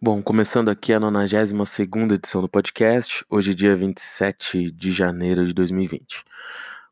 Bom, 0.00 0.22
começando 0.22 0.68
aqui 0.68 0.92
a 0.92 1.00
92ª 1.00 2.14
edição 2.14 2.40
do 2.40 2.48
podcast, 2.48 3.24
hoje 3.28 3.50
é 3.50 3.54
dia 3.54 3.74
27 3.74 4.70
de 4.70 4.92
janeiro 4.92 5.44
de 5.44 5.52
2020. 5.52 6.24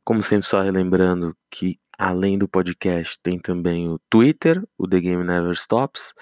Como 0.05 0.25
sempre, 0.25 0.49
só 0.49 0.61
relembrando 0.61 1.37
que 1.49 1.79
além 1.97 2.37
do 2.37 2.49
podcast 2.49 3.17
tem 3.23 3.39
também 3.39 3.89
o 3.89 4.01
Twitter, 4.11 4.61
o 4.77 4.89
The 4.89 4.99
Game 4.99 5.23
Never 5.23 5.53
Stops, 5.53 6.13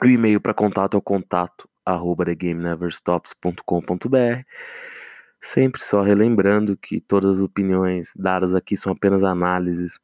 o 0.01 0.05
e-mail 0.05 0.39
para 0.39 0.53
contato 0.53 0.95
é 0.95 0.97
o 0.97 1.01
contato 1.01 1.67
arroba 1.85 2.23
thegameneverstops.com.br 2.23 4.45
Sempre 5.41 5.81
só 5.81 6.01
relembrando 6.01 6.75
que 6.75 6.99
todas 6.99 7.37
as 7.37 7.41
opiniões 7.41 8.11
dadas 8.15 8.53
aqui 8.53 8.75
são 8.75 8.91
apenas 8.91 9.23
análises 9.23 9.99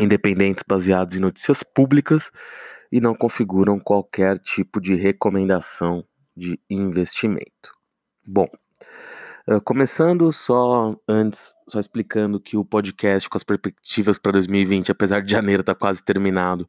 independentes 0.00 0.64
baseadas 0.66 1.16
em 1.16 1.20
notícias 1.20 1.62
públicas 1.62 2.30
e 2.90 3.00
não 3.00 3.14
configuram 3.14 3.78
qualquer 3.78 4.38
tipo 4.38 4.80
de 4.80 4.94
recomendação 4.94 6.04
de 6.36 6.58
investimento. 6.68 7.72
Bom, 8.24 8.48
uh, 9.48 9.60
começando 9.62 10.32
só 10.32 10.96
antes, 11.06 11.54
só 11.68 11.78
explicando 11.78 12.40
que 12.40 12.56
o 12.56 12.64
podcast 12.64 13.28
com 13.28 13.36
as 13.36 13.44
perspectivas 13.44 14.18
para 14.18 14.32
2020, 14.32 14.90
apesar 14.90 15.22
de 15.22 15.30
janeiro 15.30 15.60
estar 15.60 15.74
tá 15.74 15.78
quase 15.78 16.02
terminado, 16.02 16.68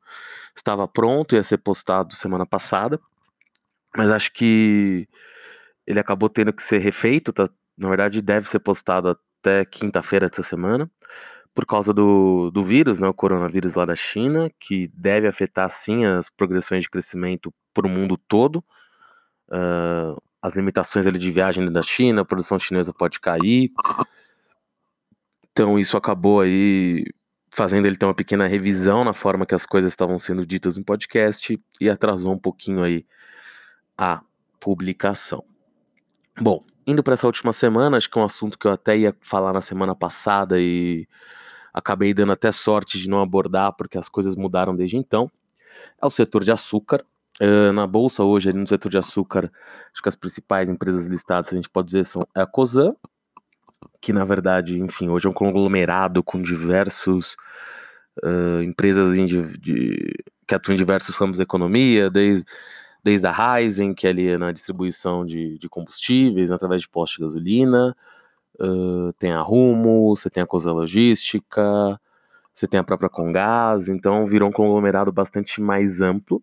estava 0.55 0.87
pronto, 0.87 1.35
ia 1.35 1.43
ser 1.43 1.57
postado 1.57 2.15
semana 2.15 2.45
passada, 2.45 2.99
mas 3.95 4.11
acho 4.11 4.31
que 4.33 5.07
ele 5.85 5.99
acabou 5.99 6.29
tendo 6.29 6.53
que 6.53 6.63
ser 6.63 6.79
refeito, 6.79 7.33
tá 7.33 7.49
na 7.77 7.89
verdade, 7.89 8.21
deve 8.21 8.49
ser 8.49 8.59
postado 8.59 9.09
até 9.09 9.65
quinta-feira 9.65 10.29
dessa 10.29 10.43
semana, 10.43 10.89
por 11.53 11.65
causa 11.65 11.93
do, 11.93 12.49
do 12.51 12.63
vírus, 12.63 12.99
né, 12.99 13.07
o 13.07 13.13
coronavírus 13.13 13.75
lá 13.75 13.85
da 13.85 13.95
China, 13.95 14.51
que 14.59 14.87
deve 14.93 15.27
afetar 15.27 15.69
sim 15.69 16.05
as 16.05 16.29
progressões 16.29 16.83
de 16.83 16.89
crescimento 16.89 17.53
para 17.73 17.85
o 17.85 17.89
mundo 17.89 18.17
todo. 18.17 18.63
Uh, 19.49 20.19
as 20.41 20.55
limitações 20.55 21.07
ali 21.07 21.19
de 21.19 21.31
viagem 21.31 21.71
da 21.71 21.81
China, 21.81 22.21
a 22.21 22.25
produção 22.25 22.59
chinesa 22.59 22.93
pode 22.93 23.19
cair. 23.19 23.71
Então 25.51 25.77
isso 25.77 25.95
acabou 25.95 26.41
aí 26.41 27.05
fazendo 27.51 27.85
ele 27.85 27.95
ter 27.95 28.05
uma 28.05 28.15
pequena 28.15 28.47
revisão 28.47 29.03
na 29.03 29.13
forma 29.13 29.45
que 29.45 29.53
as 29.53 29.65
coisas 29.65 29.93
estavam 29.93 30.17
sendo 30.17 30.45
ditas 30.45 30.75
no 30.75 30.83
podcast 30.83 31.61
e 31.79 31.89
atrasou 31.89 32.33
um 32.33 32.37
pouquinho 32.37 32.81
aí 32.81 33.05
a 33.95 34.21
publicação. 34.59 35.45
Bom, 36.41 36.65
Indo 36.85 37.03
para 37.03 37.13
essa 37.13 37.27
última 37.27 37.53
semana, 37.53 37.97
acho 37.97 38.09
que 38.09 38.17
é 38.17 38.21
um 38.21 38.25
assunto 38.25 38.57
que 38.57 38.67
eu 38.67 38.71
até 38.71 38.97
ia 38.97 39.15
falar 39.21 39.53
na 39.53 39.61
semana 39.61 39.95
passada 39.95 40.59
e 40.59 41.07
acabei 41.73 42.13
dando 42.13 42.31
até 42.33 42.51
sorte 42.51 42.99
de 42.99 43.09
não 43.09 43.21
abordar 43.21 43.73
porque 43.73 43.97
as 43.97 44.09
coisas 44.09 44.35
mudaram 44.35 44.75
desde 44.75 44.97
então. 44.97 45.31
É 46.01 46.05
o 46.05 46.09
setor 46.09 46.43
de 46.43 46.51
açúcar. 46.51 47.03
Uh, 47.41 47.73
na 47.73 47.87
bolsa 47.87 48.23
hoje, 48.23 48.53
no 48.53 48.67
setor 48.67 48.89
de 48.89 48.97
açúcar, 48.97 49.51
acho 49.91 50.03
que 50.03 50.09
as 50.09 50.15
principais 50.15 50.69
empresas 50.69 51.07
listadas, 51.07 51.51
a 51.51 51.55
gente 51.55 51.69
pode 51.69 51.87
dizer, 51.87 52.05
são 52.05 52.27
a 52.35 52.45
Cosan, 52.45 52.95
que 53.99 54.13
na 54.13 54.23
verdade, 54.23 54.79
enfim, 54.79 55.09
hoje 55.09 55.25
é 55.25 55.29
um 55.29 55.33
conglomerado 55.33 56.21
com 56.21 56.39
diversos 56.39 57.35
uh, 58.23 58.61
empresas 58.61 59.15
de, 59.15 59.57
de, 59.57 60.23
que 60.47 60.53
atuam 60.53 60.75
em 60.75 60.77
diversos 60.77 61.15
ramos 61.15 61.39
da 61.39 61.43
economia, 61.43 62.09
desde 62.09 62.45
desde 63.03 63.27
a 63.27 63.31
Ryzen, 63.31 63.93
que 63.93 64.07
é 64.07 64.09
ali 64.11 64.37
na 64.37 64.51
distribuição 64.51 65.25
de, 65.25 65.57
de 65.57 65.67
combustíveis 65.67 66.51
através 66.51 66.81
de 66.81 66.89
postos 66.89 67.17
de 67.17 67.23
gasolina, 67.23 67.95
uh, 68.59 69.11
tem 69.13 69.31
a 69.31 69.41
Rumo, 69.41 70.15
você 70.15 70.29
tem 70.29 70.41
a 70.41 70.47
Cosa 70.47 70.71
Logística, 70.71 71.99
você 72.53 72.67
tem 72.67 72.79
a 72.79 72.83
própria 72.83 73.09
Congás, 73.09 73.89
então 73.89 74.25
virou 74.25 74.49
um 74.49 74.51
conglomerado 74.51 75.11
bastante 75.11 75.59
mais 75.61 76.01
amplo, 76.01 76.41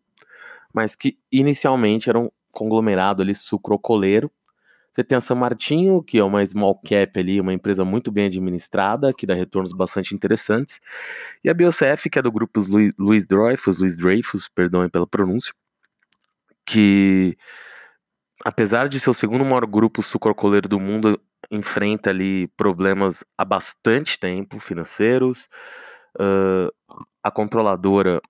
mas 0.72 0.94
que 0.94 1.16
inicialmente 1.32 2.10
era 2.10 2.18
um 2.18 2.30
conglomerado 2.52 3.22
ali 3.22 3.34
sucrocoleiro. 3.34 4.30
Você 4.90 5.04
tem 5.04 5.16
a 5.16 5.20
São 5.20 5.36
Martinho, 5.36 6.02
que 6.02 6.18
é 6.18 6.24
uma 6.24 6.44
small 6.44 6.74
cap 6.84 7.18
ali, 7.18 7.40
uma 7.40 7.52
empresa 7.52 7.84
muito 7.84 8.10
bem 8.10 8.26
administrada, 8.26 9.14
que 9.14 9.24
dá 9.24 9.34
retornos 9.34 9.72
bastante 9.72 10.14
interessantes, 10.14 10.80
e 11.44 11.48
a 11.48 11.54
BioCF, 11.54 12.10
que 12.10 12.18
é 12.18 12.22
do 12.22 12.32
grupo 12.32 12.60
Luiz 12.98 13.24
Dreyfus, 13.24 13.78
Luiz 13.78 13.96
Dreyfus, 13.96 14.48
perdão 14.48 14.88
pela 14.90 15.06
pronúncia, 15.06 15.54
que 16.66 17.36
apesar 18.44 18.88
de 18.88 18.98
ser 18.98 19.10
o 19.10 19.14
segundo 19.14 19.44
maior 19.44 19.66
grupo 19.66 20.02
sucrocoleiro 20.02 20.68
do 20.68 20.80
mundo, 20.80 21.20
enfrenta 21.50 22.10
ali 22.10 22.48
problemas 22.56 23.24
há 23.36 23.44
bastante 23.44 24.18
tempo 24.18 24.58
financeiros. 24.58 25.48
Uh, 26.18 26.72
a 27.22 27.30
controladora, 27.30 28.20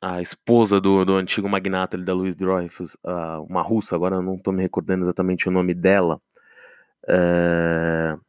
a 0.00 0.20
esposa 0.20 0.80
do, 0.80 1.04
do 1.04 1.16
antigo 1.16 1.48
magnata 1.48 1.96
da 1.96 2.12
Louis 2.12 2.36
Dreyfus, 2.36 2.94
uh, 3.04 3.42
uma 3.48 3.62
russa, 3.62 3.96
agora 3.96 4.20
não 4.20 4.34
estou 4.34 4.52
me 4.52 4.62
recordando 4.62 5.04
exatamente 5.04 5.48
o 5.48 5.52
nome 5.52 5.74
dela, 5.74 6.20
uh, 7.04 8.20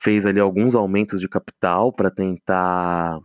fez 0.00 0.26
ali 0.26 0.40
alguns 0.40 0.74
aumentos 0.74 1.20
de 1.20 1.28
capital 1.28 1.92
para 1.92 2.10
tentar 2.10 3.18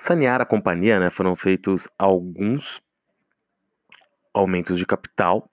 sanear 0.00 0.40
a 0.40 0.46
companhia, 0.46 0.98
né, 0.98 1.10
foram 1.10 1.36
feitos 1.36 1.86
alguns 1.98 2.80
aumentos 4.32 4.78
de 4.78 4.86
capital. 4.86 5.46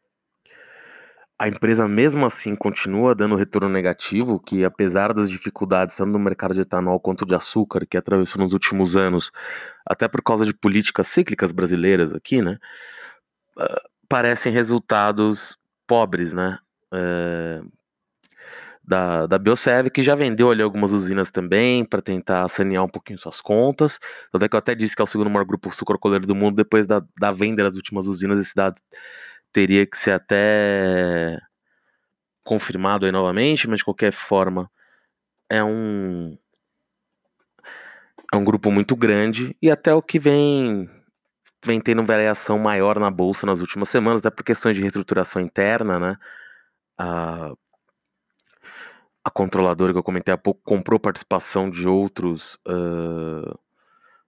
A 1.38 1.50
empresa, 1.50 1.86
mesmo 1.86 2.26
assim, 2.26 2.56
continua 2.56 3.14
dando 3.14 3.36
retorno 3.36 3.68
negativo, 3.68 4.40
que 4.40 4.64
apesar 4.64 5.14
das 5.14 5.30
dificuldades, 5.30 5.98
tanto 5.98 6.12
no 6.12 6.20
mercado 6.20 6.54
de 6.54 6.62
etanol 6.62 6.98
quanto 6.98 7.26
de 7.26 7.36
açúcar, 7.36 7.86
que 7.86 7.98
atravessou 7.98 8.42
nos 8.42 8.54
últimos 8.54 8.96
anos, 8.96 9.32
até 9.86 10.08
por 10.08 10.24
causa 10.24 10.46
de 10.46 10.54
políticas 10.54 11.10
cíclicas 11.10 11.52
brasileiras 11.52 12.14
aqui, 12.16 12.42
né, 12.42 12.58
ah, 13.58 13.82
parecem 14.08 14.54
resultados 14.54 15.58
pobres, 15.86 16.32
né, 16.32 16.58
é, 16.94 17.62
da, 18.88 19.28
da 19.28 19.38
Biosev, 19.38 19.90
que 19.90 20.02
já 20.02 20.16
vendeu 20.16 20.50
ali 20.50 20.62
algumas 20.64 20.94
usinas 20.94 21.30
também 21.30 21.84
para 21.84 22.02
tentar 22.02 22.48
sanear 22.50 22.86
um 22.86 22.90
pouquinho 22.90 23.20
suas 23.20 23.42
contas. 23.42 24.00
Tanto 24.32 24.46
é 24.46 24.50
que 24.50 24.56
eu 24.56 24.60
até 24.60 24.74
disse 24.74 24.96
que 24.96 25.02
é 25.02 25.06
o 25.06 25.08
segundo 25.08 25.30
maior 25.30 25.46
grupo 25.46 25.74
sucrocoleiro 25.76 26.26
do 26.26 26.34
mundo. 26.34 26.56
Depois 26.56 26.88
da, 26.88 27.04
da 27.20 27.32
venda 27.32 27.64
das 27.64 27.76
últimas 27.76 28.08
usinas, 28.08 28.40
esse 28.40 28.56
dado 28.56 28.82
teria 29.52 29.86
que 29.86 29.98
ser 29.98 30.12
até 30.12 31.38
confirmado 32.46 33.06
aí 33.06 33.12
novamente, 33.12 33.68
mas 33.68 33.80
de 33.80 33.84
qualquer 33.84 34.14
forma 34.14 34.72
é 35.50 35.64
um 35.64 36.38
é 38.34 38.38
um 38.38 38.44
grupo 38.44 38.72
muito 38.72 38.96
grande 38.96 39.56
e 39.62 39.72
até 39.72 39.94
o 39.94 40.02
que 40.02 40.20
vem 40.20 40.90
vem 41.66 41.82
tendo 41.82 42.06
variação 42.06 42.58
maior 42.60 43.00
na 43.00 43.12
bolsa 43.12 43.46
nas 43.46 43.60
últimas 43.62 43.90
semanas, 43.90 44.20
até 44.20 44.30
por 44.30 44.44
questões 44.44 44.76
de 44.76 44.82
reestruturação 44.82 45.42
interna, 45.42 46.00
né? 46.00 46.18
Ah, 46.98 47.54
a 49.28 49.30
controladora 49.30 49.92
que 49.92 50.00
eu 50.00 50.04
comentei 50.04 50.34
há 50.34 50.38
pouco 50.38 50.62
comprou 50.64 50.98
participação 50.98 51.70
de 51.70 51.86
outros 51.86 52.58
uh, 52.66 53.60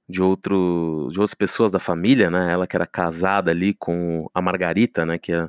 de 0.10 0.22
outros 0.22 1.14
de 1.14 1.20
outras 1.22 1.34
pessoas 1.34 1.72
da 1.72 1.80
família, 1.80 2.30
né? 2.30 2.52
Ela 2.52 2.68
que 2.68 2.76
era 2.76 2.86
casada 2.86 3.50
ali 3.50 3.74
com 3.74 4.30
a 4.34 4.42
Margarita, 4.42 5.06
né? 5.06 5.18
Que 5.18 5.32
é, 5.32 5.48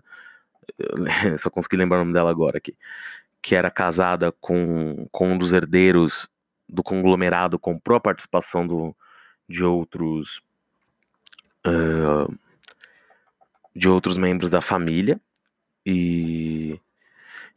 só 1.36 1.50
consegui 1.50 1.76
lembrar 1.76 1.96
o 1.96 2.00
nome 2.02 2.12
dela 2.12 2.30
agora 2.30 2.58
aqui, 2.58 2.76
que 3.42 3.56
era 3.56 3.72
casada 3.72 4.30
com, 4.40 5.08
com 5.10 5.32
um 5.32 5.38
dos 5.38 5.52
herdeiros 5.52 6.28
do 6.68 6.84
conglomerado, 6.84 7.58
comprou 7.58 7.96
a 7.96 8.00
participação 8.00 8.64
do, 8.64 8.94
de 9.48 9.64
outros 9.64 10.40
uh, 11.66 12.32
de 13.74 13.88
outros 13.88 14.16
membros 14.16 14.48
da 14.48 14.60
família 14.60 15.20
e 15.84 16.78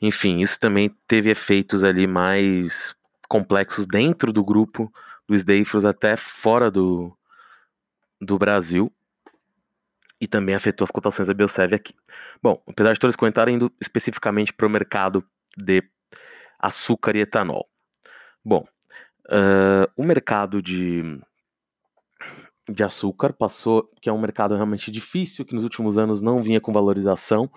enfim, 0.05 0.41
isso 0.41 0.59
também 0.59 0.94
teve 1.07 1.29
efeitos 1.29 1.81
ali 1.81 2.05
mais 2.05 2.94
complexos 3.29 3.85
dentro 3.88 4.33
do 4.33 4.44
grupo 4.44 4.91
dos 5.25 5.45
Dayfros 5.45 5.85
até 5.85 6.17
fora 6.17 6.69
do, 6.69 7.17
do 8.19 8.38
Brasil 8.38 8.91
e 10.19 10.27
também 10.27 10.55
afetou 10.55 10.83
as 10.83 10.91
cotações 10.91 11.29
da 11.29 11.33
Biosev 11.33 11.73
aqui. 11.73 11.95
Bom, 12.41 12.61
apesar 12.67 12.91
de 12.91 13.00
todos 13.00 13.15
comentarem 13.15 13.55
indo 13.55 13.71
especificamente 13.79 14.51
para 14.51 14.67
o 14.67 14.69
mercado 14.69 15.23
de 15.57 15.81
açúcar 16.59 17.15
e 17.15 17.21
etanol. 17.21 17.65
Bom, 18.44 18.67
uh, 19.27 19.89
o 19.95 20.03
mercado 20.03 20.61
de, 20.61 21.17
de 22.69 22.83
açúcar 22.83 23.31
passou, 23.31 23.89
que 24.01 24.09
é 24.09 24.13
um 24.13 24.19
mercado 24.19 24.53
realmente 24.53 24.91
difícil, 24.91 25.45
que 25.45 25.55
nos 25.55 25.63
últimos 25.63 25.97
anos 25.97 26.21
não 26.21 26.41
vinha 26.41 26.59
com 26.59 26.73
valorização, 26.73 27.50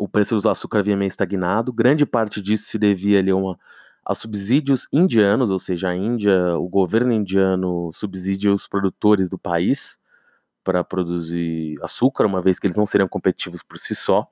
o 0.00 0.08
preço 0.08 0.38
do 0.40 0.48
açúcar 0.48 0.78
havia 0.78 0.96
meio 0.96 1.08
estagnado. 1.08 1.72
Grande 1.72 2.06
parte 2.06 2.40
disso 2.40 2.64
se 2.64 2.78
devia 2.78 3.18
ali 3.18 3.30
a, 3.30 3.36
uma, 3.36 3.58
a 4.04 4.14
subsídios 4.14 4.88
indianos, 4.92 5.50
ou 5.50 5.58
seja, 5.58 5.90
a 5.90 5.94
Índia, 5.94 6.56
o 6.56 6.68
governo 6.68 7.12
indiano 7.12 7.90
subsidia 7.92 8.52
os 8.52 8.66
produtores 8.66 9.28
do 9.28 9.38
país 9.38 9.98
para 10.64 10.82
produzir 10.82 11.76
açúcar, 11.82 12.26
uma 12.26 12.40
vez 12.40 12.58
que 12.58 12.66
eles 12.66 12.76
não 12.76 12.86
seriam 12.86 13.08
competitivos 13.08 13.62
por 13.62 13.78
si 13.78 13.94
só. 13.94 14.26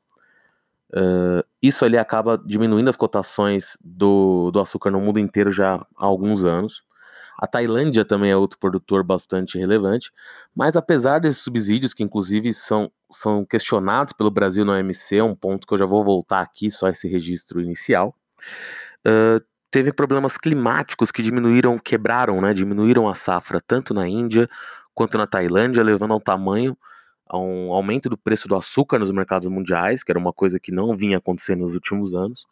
Uh, 0.91 1.45
isso 1.63 1.85
ali 1.85 1.99
acaba 1.99 2.39
diminuindo 2.39 2.89
as 2.89 2.97
cotações 2.97 3.77
do, 3.85 4.51
do 4.51 4.61
açúcar 4.61 4.91
no 4.91 5.01
mundo 5.01 5.21
inteiro 5.21 5.51
já 5.53 5.75
há 5.75 6.07
alguns 6.07 6.45
anos. 6.45 6.83
A 7.39 7.47
Tailândia 7.47 8.05
também 8.05 8.33
é 8.33 8.37
outro 8.37 8.59
produtor 8.59 9.05
bastante 9.05 9.57
relevante, 9.57 10.11
mas 10.55 10.75
apesar 10.75 11.21
desses 11.21 11.41
subsídios, 11.43 11.95
que 11.95 12.03
inclusive 12.03 12.53
são, 12.53 12.91
são 13.13 13.45
questionados 13.45 14.13
pelo 14.13 14.31
Brasil 14.31 14.65
no 14.65 14.73
OMC, 14.73 15.19
é 15.19 15.23
um 15.23 15.37
ponto 15.37 15.65
que 15.65 15.73
eu 15.73 15.79
já 15.79 15.87
vou 15.87 16.05
voltar 16.05 16.41
aqui, 16.41 16.69
só 16.69 16.89
esse 16.89 17.07
registro 17.07 17.61
inicial, 17.61 18.13
uh, 19.07 19.41
teve 19.71 19.93
problemas 19.93 20.37
climáticos 20.37 21.13
que 21.13 21.23
diminuíram, 21.23 21.79
quebraram, 21.79 22.41
né, 22.41 22.53
diminuíram 22.53 23.09
a 23.09 23.15
safra 23.15 23.63
tanto 23.65 23.95
na 23.95 24.09
Índia 24.09 24.51
quanto 24.93 25.17
na 25.17 25.27
Tailândia, 25.27 25.83
levando 25.83 26.13
ao 26.13 26.21
tamanho 26.21 26.77
a 27.29 27.39
um 27.39 27.73
aumento 27.73 28.09
do 28.09 28.17
preço 28.17 28.49
do 28.49 28.57
açúcar 28.57 28.99
nos 28.99 29.13
mercados 29.13 29.47
mundiais, 29.47 30.03
que 30.03 30.11
era 30.11 30.19
uma 30.19 30.33
coisa 30.33 30.59
que 30.59 30.73
não 30.73 30.97
vinha 30.97 31.19
acontecendo 31.19 31.61
nos 31.61 31.75
últimos 31.75 32.15
anos. 32.15 32.47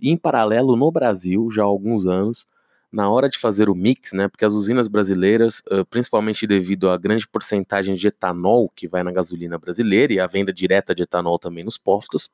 E 0.00 0.08
em 0.08 0.16
paralelo, 0.16 0.76
no 0.76 0.90
Brasil, 0.90 1.50
já 1.50 1.62
há 1.62 1.66
alguns 1.66 2.06
anos, 2.06 2.46
na 2.92 3.08
hora 3.08 3.28
de 3.28 3.38
fazer 3.38 3.68
o 3.68 3.74
mix, 3.74 4.12
né, 4.12 4.28
porque 4.28 4.44
as 4.44 4.52
usinas 4.52 4.88
brasileiras, 4.88 5.62
principalmente 5.90 6.46
devido 6.46 6.90
à 6.90 6.96
grande 6.96 7.26
porcentagem 7.28 7.94
de 7.94 8.08
etanol 8.08 8.68
que 8.74 8.88
vai 8.88 9.02
na 9.02 9.12
gasolina 9.12 9.58
brasileira 9.58 10.12
e 10.12 10.18
a 10.20 10.26
venda 10.26 10.52
direta 10.52 10.94
de 10.94 11.04
etanol 11.04 11.38
também 11.38 11.62
nos 11.64 11.78
postos, 11.78 12.30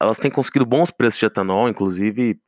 elas 0.00 0.18
têm 0.18 0.30
conseguido 0.30 0.64
bons 0.64 0.90
preços 0.90 1.20
de 1.20 1.26
etanol, 1.26 1.68
inclusive, 1.68 2.40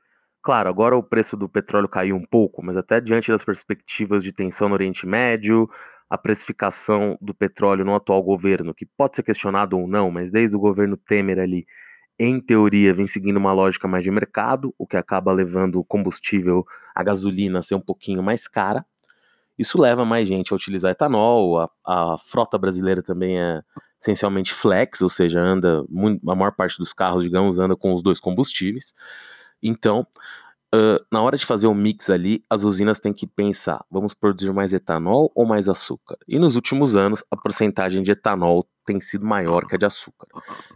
claro, 0.43 0.69
agora 0.69 0.97
o 0.97 1.03
preço 1.03 1.37
do 1.37 1.49
petróleo 1.49 1.89
caiu 1.89 2.17
um 2.17 2.25
pouco, 2.25 2.65
mas 2.65 2.77
até 2.77 3.01
diante 3.01 3.31
das 3.31 3.45
perspectivas 3.45 4.25
de 4.25 4.33
tensão 4.33 4.69
no 4.69 4.75
Oriente 4.75 5.07
Médio, 5.07 5.69
a 6.09 6.19
precificação 6.19 7.19
do 7.21 7.35
petróleo 7.35 7.85
no 7.85 7.95
atual 7.95 8.23
governo, 8.23 8.75
que 8.75 8.87
pode 8.87 9.17
ser 9.17 9.23
questionado 9.23 9.79
ou 9.79 9.87
não, 9.87 10.11
mas 10.11 10.31
desde 10.31 10.57
o 10.57 10.61
governo 10.61 10.97
Temer 10.97 11.39
ali, 11.39 11.67
em 12.19 12.41
teoria, 12.41 12.95
vem 12.95 13.07
seguindo 13.07 13.37
uma 13.37 13.53
lógica 13.53 13.89
mais 13.89 14.05
de 14.05 14.11
mercado, 14.11 14.75
o 14.79 14.87
que 14.87 14.97
acaba 14.97 15.33
levando 15.33 15.81
o 15.81 15.85
combustível, 15.85 16.65
a 16.95 17.03
gasolina, 17.03 17.59
a 17.59 17.63
ser 17.63 17.75
um 17.75 17.81
pouquinho 17.81 18.23
mais 18.23 18.47
cara. 18.47 18.85
Isso 19.59 19.81
leva 19.81 20.05
mais 20.05 20.27
gente 20.29 20.53
a 20.53 20.57
utilizar 20.57 20.93
etanol, 20.93 21.61
a, 21.61 21.71
a 21.85 22.19
frota 22.19 22.59
brasileira 22.59 23.03
também 23.03 23.41
é 23.41 23.63
essencialmente 24.01 24.53
flex, 24.53 25.01
ou 25.01 25.09
seja, 25.09 25.41
anda 25.41 25.85
muito, 25.89 26.29
a 26.31 26.35
maior 26.35 26.53
parte 26.53 26.79
dos 26.79 26.93
carros, 26.93 27.23
digamos, 27.25 27.59
anda 27.59 27.77
com 27.77 27.93
os 27.93 28.03
dois 28.03 28.21
combustíveis. 28.21 28.93
Então, 29.63 30.07
Uh, 30.75 30.99
na 31.09 31.23
hora 31.23 31.37
de 31.37 31.47
fazer 31.47 31.69
o 31.69 31.75
mix 31.75 32.11
ali, 32.11 32.45
as 32.51 32.65
usinas 32.65 32.99
têm 32.99 33.13
que 33.13 33.29
pensar: 33.29 33.85
vamos 33.89 34.13
produzir 34.13 34.53
mais 34.53 34.73
etanol 34.73 35.31
ou 35.33 35.47
mais 35.47 35.69
açúcar? 35.69 36.17
E 36.27 36.37
nos 36.37 36.57
últimos 36.57 36.97
anos, 36.97 37.23
a 37.31 37.37
porcentagem 37.37 38.03
de 38.03 38.11
etanol 38.11 38.67
tem 38.85 39.01
sido 39.01 39.25
maior 39.25 39.69
que 39.69 39.77
a 39.77 39.79
de 39.79 39.87
açúcar. 39.87 40.27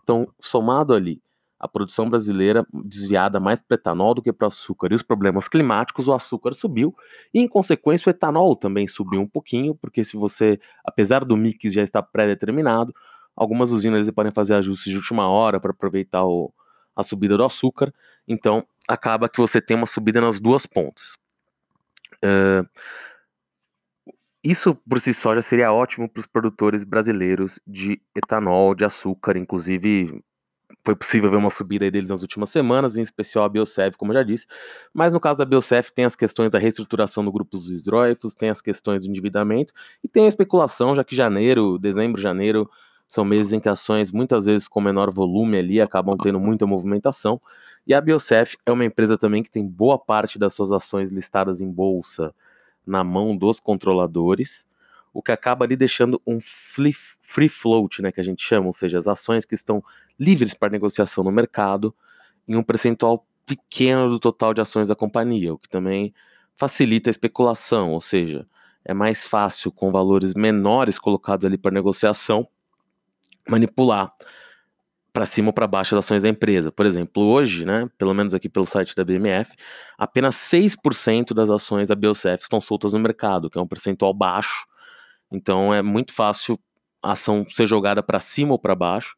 Então, 0.00 0.32
somado 0.40 0.94
ali 0.94 1.20
a 1.58 1.66
produção 1.66 2.08
brasileira 2.08 2.64
desviada 2.84 3.40
mais 3.40 3.60
para 3.60 3.74
etanol 3.74 4.14
do 4.14 4.22
que 4.22 4.32
para 4.32 4.46
açúcar 4.46 4.92
e 4.92 4.94
os 4.94 5.02
problemas 5.02 5.48
climáticos, 5.48 6.06
o 6.06 6.12
açúcar 6.12 6.52
subiu 6.52 6.94
e, 7.34 7.40
em 7.40 7.48
consequência, 7.48 8.08
o 8.08 8.10
etanol 8.10 8.54
também 8.54 8.86
subiu 8.86 9.20
um 9.20 9.26
pouquinho, 9.26 9.74
porque 9.74 10.04
se 10.04 10.16
você, 10.16 10.60
apesar 10.84 11.24
do 11.24 11.36
mix 11.36 11.72
já 11.72 11.82
estar 11.82 12.02
pré-determinado, 12.02 12.94
algumas 13.34 13.70
usinas 13.70 14.08
podem 14.10 14.32
fazer 14.32 14.54
ajustes 14.54 14.92
de 14.92 14.96
última 14.96 15.28
hora 15.28 15.58
para 15.60 15.72
aproveitar 15.72 16.24
o, 16.24 16.52
a 16.94 17.02
subida 17.02 17.36
do 17.36 17.44
açúcar. 17.44 17.92
Então, 18.26 18.64
acaba 18.86 19.28
que 19.28 19.40
você 19.40 19.60
tem 19.60 19.76
uma 19.76 19.86
subida 19.86 20.20
nas 20.20 20.40
duas 20.40 20.66
pontas. 20.66 21.14
Uh, 22.24 22.68
isso 24.42 24.74
por 24.88 25.00
si 25.00 25.12
só 25.12 25.34
já 25.34 25.42
seria 25.42 25.72
ótimo 25.72 26.08
para 26.08 26.20
os 26.20 26.26
produtores 26.26 26.84
brasileiros 26.84 27.60
de 27.66 28.00
etanol, 28.14 28.74
de 28.74 28.84
açúcar, 28.84 29.36
inclusive 29.36 30.22
foi 30.84 30.94
possível 30.94 31.30
ver 31.30 31.36
uma 31.36 31.50
subida 31.50 31.90
deles 31.90 32.10
nas 32.10 32.22
últimas 32.22 32.50
semanas, 32.50 32.96
em 32.96 33.02
especial 33.02 33.44
a 33.44 33.48
Biocef, 33.48 33.96
como 33.96 34.12
já 34.12 34.22
disse. 34.22 34.46
Mas 34.92 35.12
no 35.12 35.20
caso 35.20 35.38
da 35.38 35.44
Biocef 35.44 35.92
tem 35.92 36.04
as 36.04 36.16
questões 36.16 36.50
da 36.50 36.58
reestruturação 36.58 37.24
do 37.24 37.32
grupo 37.32 37.56
dos 37.56 37.70
hidróifos, 37.70 38.34
tem 38.34 38.50
as 38.50 38.60
questões 38.60 39.02
do 39.02 39.08
endividamento 39.08 39.72
e 40.02 40.08
tem 40.08 40.24
a 40.24 40.28
especulação, 40.28 40.94
já 40.94 41.04
que 41.04 41.14
janeiro, 41.16 41.78
dezembro, 41.78 42.20
janeiro 42.20 42.68
são 43.06 43.24
meses 43.24 43.54
em 43.54 43.60
que 43.60 43.68
ações, 43.68 44.12
muitas 44.12 44.44
vezes 44.44 44.68
com 44.68 44.80
menor 44.80 45.10
volume 45.10 45.56
ali, 45.58 45.80
acabam 45.80 46.16
tendo 46.16 46.38
muita 46.38 46.66
movimentação. 46.66 47.40
E 47.86 47.94
a 47.94 48.00
Biocef 48.00 48.58
é 48.66 48.70
uma 48.70 48.84
empresa 48.84 49.16
também 49.16 49.42
que 49.42 49.50
tem 49.50 49.66
boa 49.66 49.98
parte 49.98 50.38
das 50.38 50.52
suas 50.52 50.70
ações 50.72 51.10
listadas 51.10 51.62
em 51.62 51.70
bolsa 51.70 52.34
na 52.86 53.02
mão 53.02 53.34
dos 53.36 53.60
controladores, 53.60 54.66
o 55.18 55.22
que 55.22 55.32
acaba 55.32 55.64
ali 55.64 55.74
deixando 55.74 56.22
um 56.24 56.38
free 56.40 57.48
float, 57.48 58.00
né, 58.00 58.12
que 58.12 58.20
a 58.20 58.22
gente 58.22 58.40
chama, 58.40 58.68
ou 58.68 58.72
seja, 58.72 58.98
as 58.98 59.08
ações 59.08 59.44
que 59.44 59.52
estão 59.52 59.82
livres 60.16 60.54
para 60.54 60.70
negociação 60.70 61.24
no 61.24 61.32
mercado, 61.32 61.92
em 62.46 62.54
um 62.54 62.62
percentual 62.62 63.26
pequeno 63.44 64.08
do 64.08 64.20
total 64.20 64.54
de 64.54 64.60
ações 64.60 64.86
da 64.86 64.94
companhia, 64.94 65.52
o 65.52 65.58
que 65.58 65.68
também 65.68 66.14
facilita 66.56 67.10
a 67.10 67.12
especulação, 67.12 67.90
ou 67.90 68.00
seja, 68.00 68.46
é 68.84 68.94
mais 68.94 69.26
fácil 69.26 69.72
com 69.72 69.90
valores 69.90 70.34
menores 70.34 71.00
colocados 71.00 71.44
ali 71.44 71.58
para 71.58 71.72
negociação 71.72 72.46
manipular 73.48 74.14
para 75.12 75.26
cima 75.26 75.48
ou 75.48 75.52
para 75.52 75.66
baixo 75.66 75.96
as 75.96 76.04
ações 76.04 76.22
da 76.22 76.28
empresa. 76.28 76.70
Por 76.70 76.86
exemplo, 76.86 77.24
hoje, 77.24 77.64
né, 77.64 77.90
pelo 77.98 78.14
menos 78.14 78.34
aqui 78.34 78.48
pelo 78.48 78.66
site 78.66 78.94
da 78.94 79.04
BMF, 79.04 79.52
apenas 79.98 80.36
6% 80.36 81.34
das 81.34 81.50
ações 81.50 81.88
da 81.88 81.96
Biocef 81.96 82.44
estão 82.44 82.60
soltas 82.60 82.92
no 82.92 83.00
mercado, 83.00 83.50
que 83.50 83.58
é 83.58 83.60
um 83.60 83.66
percentual 83.66 84.14
baixo. 84.14 84.64
Então 85.30 85.72
é 85.72 85.82
muito 85.82 86.12
fácil 86.12 86.58
a 87.02 87.12
ação 87.12 87.46
ser 87.50 87.66
jogada 87.66 88.02
para 88.02 88.20
cima 88.20 88.52
ou 88.52 88.58
para 88.58 88.74
baixo. 88.74 89.16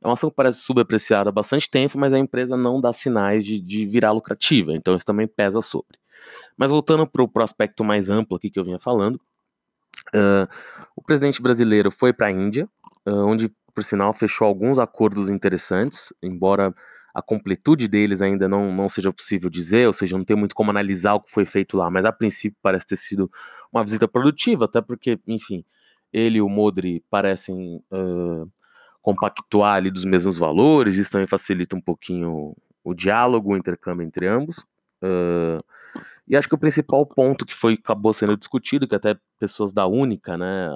É 0.00 0.06
uma 0.06 0.14
ação 0.14 0.30
que 0.30 0.36
parece 0.36 0.60
subapreciada 0.60 1.30
há 1.30 1.32
bastante 1.32 1.68
tempo, 1.68 1.98
mas 1.98 2.12
a 2.12 2.18
empresa 2.18 2.56
não 2.56 2.80
dá 2.80 2.92
sinais 2.92 3.44
de, 3.44 3.60
de 3.60 3.84
virar 3.84 4.12
lucrativa, 4.12 4.72
então 4.72 4.94
isso 4.94 5.04
também 5.04 5.26
pesa 5.26 5.60
sobre. 5.60 5.98
Mas 6.56 6.70
voltando 6.70 7.06
para 7.06 7.22
o 7.22 7.42
aspecto 7.42 7.82
mais 7.82 8.08
amplo 8.08 8.36
aqui 8.36 8.48
que 8.48 8.60
eu 8.60 8.64
vinha 8.64 8.78
falando, 8.78 9.16
uh, 10.14 10.48
o 10.94 11.02
presidente 11.02 11.42
brasileiro 11.42 11.90
foi 11.90 12.12
para 12.12 12.28
a 12.28 12.30
Índia, 12.30 12.68
uh, 13.06 13.26
onde 13.26 13.52
por 13.78 13.84
sinal, 13.84 14.12
fechou 14.12 14.44
alguns 14.44 14.80
acordos 14.80 15.30
interessantes, 15.30 16.12
embora 16.20 16.74
a 17.18 17.22
completude 17.22 17.88
deles 17.88 18.22
ainda 18.22 18.48
não, 18.48 18.72
não 18.72 18.88
seja 18.88 19.12
possível 19.12 19.50
dizer, 19.50 19.88
ou 19.88 19.92
seja, 19.92 20.16
não 20.16 20.24
tem 20.24 20.36
muito 20.36 20.54
como 20.54 20.70
analisar 20.70 21.14
o 21.14 21.20
que 21.20 21.32
foi 21.32 21.44
feito 21.44 21.76
lá, 21.76 21.90
mas 21.90 22.04
a 22.04 22.12
princípio 22.12 22.56
parece 22.62 22.86
ter 22.86 22.96
sido 22.96 23.28
uma 23.72 23.82
visita 23.82 24.06
produtiva, 24.06 24.66
até 24.66 24.80
porque, 24.80 25.18
enfim, 25.26 25.64
ele 26.12 26.38
e 26.38 26.40
o 26.40 26.48
Modri 26.48 27.02
parecem 27.10 27.82
uh, 27.90 28.48
compactuar 29.02 29.74
ali 29.74 29.90
dos 29.90 30.04
mesmos 30.04 30.38
valores, 30.38 30.94
isso 30.94 31.10
também 31.10 31.26
facilita 31.26 31.74
um 31.74 31.80
pouquinho 31.80 32.54
o 32.84 32.94
diálogo, 32.94 33.52
o 33.52 33.56
intercâmbio 33.56 34.06
entre 34.06 34.28
ambos. 34.28 34.58
Uh, 35.02 35.62
e 36.26 36.36
acho 36.36 36.48
que 36.48 36.54
o 36.54 36.58
principal 36.58 37.04
ponto 37.04 37.44
que 37.44 37.54
foi 37.54 37.74
acabou 37.74 38.14
sendo 38.14 38.36
discutido, 38.36 38.86
que 38.86 38.94
até 38.94 39.18
pessoas 39.40 39.72
da 39.72 39.88
Única, 39.88 40.38
né, 40.38 40.70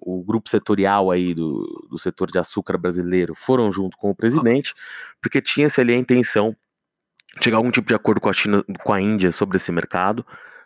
o 0.00 0.22
grupo 0.22 0.48
setorial 0.48 1.10
aí 1.10 1.34
do, 1.34 1.86
do 1.90 1.98
setor 1.98 2.30
de 2.30 2.38
açúcar 2.38 2.78
brasileiro 2.78 3.34
foram 3.34 3.70
junto 3.72 3.96
com 3.96 4.10
o 4.10 4.14
presidente, 4.14 4.74
porque 5.20 5.40
tinha-se 5.40 5.80
ali 5.80 5.92
a 5.92 5.96
intenção 5.96 6.56
de 7.38 7.44
chegar 7.44 7.56
a 7.56 7.58
algum 7.58 7.70
tipo 7.70 7.88
de 7.88 7.94
acordo 7.94 8.20
com 8.20 8.28
a 8.28 8.32
China, 8.32 8.64
com 8.82 8.92
a 8.92 9.00
Índia 9.00 9.32
sobre 9.32 9.56
esse 9.56 9.70
mercado. 9.72 10.24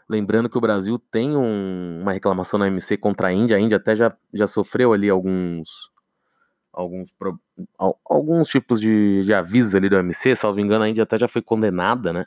Lembrando 0.08 0.48
que 0.48 0.58
o 0.58 0.60
Brasil 0.60 0.98
tem 1.10 1.36
um, 1.36 2.00
uma 2.02 2.12
reclamação 2.12 2.58
na 2.58 2.66
MC 2.66 2.96
contra 2.96 3.28
a 3.28 3.32
Índia, 3.32 3.56
a 3.56 3.60
Índia 3.60 3.76
até 3.76 3.94
já, 3.94 4.14
já 4.32 4.46
sofreu 4.46 4.92
ali 4.92 5.08
alguns 5.08 5.90
alguns, 6.72 7.12
alguns 8.04 8.48
tipos 8.48 8.80
de, 8.80 9.22
de 9.22 9.34
avisos 9.34 9.74
ali 9.74 9.88
do 9.88 9.96
MC, 9.96 10.36
salvo 10.36 10.60
engano, 10.60 10.84
a 10.84 10.88
Índia 10.88 11.02
até 11.02 11.18
já 11.18 11.28
foi 11.28 11.42
condenada, 11.42 12.12
né? 12.12 12.26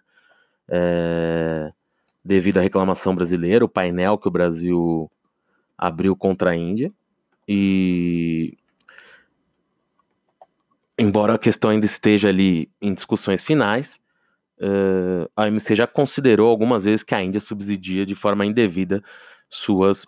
É, 0.67 1.71
devido 2.23 2.57
à 2.57 2.61
reclamação 2.61 3.15
brasileira, 3.15 3.65
o 3.65 3.69
painel 3.69 4.17
que 4.17 4.27
o 4.27 4.31
Brasil 4.31 5.09
abriu 5.83 6.15
contra 6.15 6.51
a 6.51 6.55
Índia 6.55 6.93
e 7.45 8.57
embora 10.97 11.33
a 11.33 11.37
questão 11.37 11.71
ainda 11.71 11.85
esteja 11.85 12.29
ali 12.29 12.71
em 12.81 12.93
discussões 12.93 13.43
finais, 13.43 13.99
uh, 14.59 15.29
a 15.35 15.43
OMC 15.43 15.75
já 15.75 15.85
considerou 15.85 16.49
algumas 16.49 16.85
vezes 16.85 17.03
que 17.03 17.13
a 17.13 17.21
Índia 17.21 17.41
subsidia 17.41 18.05
de 18.05 18.15
forma 18.15 18.45
indevida 18.45 19.03
suas 19.49 20.07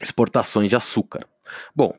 exportações 0.00 0.70
de 0.70 0.76
açúcar. 0.76 1.26
Bom, 1.74 1.92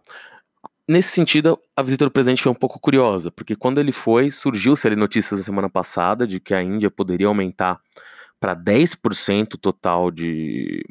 nesse 0.88 1.10
sentido, 1.10 1.60
a 1.76 1.84
visita 1.84 2.06
do 2.06 2.12
presidente 2.12 2.44
foi 2.44 2.52
um 2.52 2.56
pouco 2.56 2.80
curiosa, 2.80 3.30
porque 3.30 3.58
quando 3.58 3.80
ele 3.80 3.92
foi, 3.92 4.32
surgiu-se 4.32 4.88
ali 4.88 4.96
notícias 4.96 5.38
na 5.38 5.44
semana 5.44 5.70
passada 5.70 6.26
de 6.26 6.40
que 6.40 6.54
a 6.54 6.64
Índia 6.64 6.90
poderia 6.90 7.28
aumentar 7.28 7.82
para 8.40 8.56
10% 8.56 9.58
total 9.60 10.10
de 10.10 10.86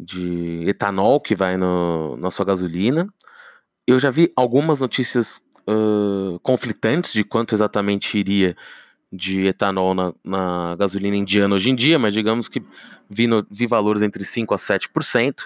de 0.00 0.64
etanol 0.68 1.20
que 1.20 1.34
vai 1.34 1.56
no, 1.56 2.16
na 2.16 2.30
sua 2.30 2.46
gasolina. 2.46 3.06
Eu 3.86 3.98
já 3.98 4.10
vi 4.10 4.32
algumas 4.34 4.80
notícias 4.80 5.42
uh, 5.68 6.38
conflitantes 6.40 7.12
de 7.12 7.22
quanto 7.22 7.54
exatamente 7.54 8.16
iria 8.18 8.56
de 9.12 9.46
etanol 9.46 9.94
na, 9.94 10.14
na, 10.24 10.76
gasolina 10.76 11.16
indiana 11.16 11.54
hoje 11.54 11.70
em 11.70 11.74
dia, 11.74 11.98
mas 11.98 12.14
digamos 12.14 12.48
que 12.48 12.62
vi, 13.08 13.26
no, 13.26 13.44
vi 13.50 13.66
valores 13.66 14.02
entre 14.02 14.24
5% 14.24 14.54
a 14.54 14.56
7%. 14.56 15.40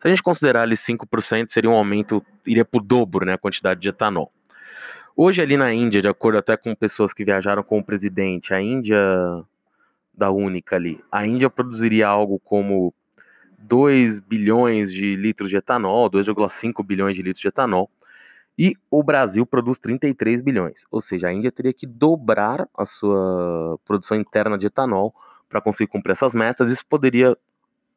Se 0.00 0.06
a 0.06 0.08
gente 0.08 0.22
considerar 0.22 0.62
ali 0.62 0.76
5%, 0.76 1.50
seria 1.50 1.68
um 1.68 1.74
aumento, 1.74 2.24
iria 2.46 2.64
para 2.64 2.78
o 2.78 2.82
dobro 2.82 3.26
né, 3.26 3.34
a 3.34 3.38
quantidade 3.38 3.80
de 3.80 3.88
etanol. 3.88 4.32
Hoje 5.16 5.42
ali 5.42 5.56
na 5.56 5.72
Índia, 5.72 6.00
de 6.00 6.06
acordo 6.06 6.38
até 6.38 6.56
com 6.56 6.72
pessoas 6.76 7.12
que 7.12 7.24
viajaram 7.24 7.64
com 7.64 7.80
o 7.80 7.84
presidente, 7.84 8.54
a 8.54 8.60
Índia 8.60 8.96
da 10.14 10.30
Única 10.30 10.76
ali, 10.76 11.00
a 11.10 11.26
Índia 11.26 11.50
produziria 11.50 12.06
algo 12.06 12.38
como 12.38 12.94
2 13.58 14.20
bilhões 14.20 14.92
de 14.92 15.16
litros 15.16 15.50
de 15.50 15.56
etanol, 15.56 16.08
2,5 16.10 16.84
bilhões 16.84 17.16
de 17.16 17.22
litros 17.22 17.40
de 17.40 17.48
etanol, 17.48 17.90
e 18.58 18.74
o 18.90 19.02
Brasil 19.02 19.46
produz 19.46 19.78
33 19.78 20.40
bilhões. 20.40 20.84
Ou 20.90 21.00
seja, 21.00 21.28
a 21.28 21.32
Índia 21.32 21.50
teria 21.50 21.72
que 21.72 21.86
dobrar 21.86 22.68
a 22.76 22.84
sua 22.84 23.78
produção 23.84 24.16
interna 24.16 24.58
de 24.58 24.66
etanol 24.66 25.14
para 25.48 25.60
conseguir 25.60 25.88
cumprir 25.88 26.12
essas 26.12 26.34
metas. 26.34 26.70
Isso 26.70 26.84
poderia 26.84 27.36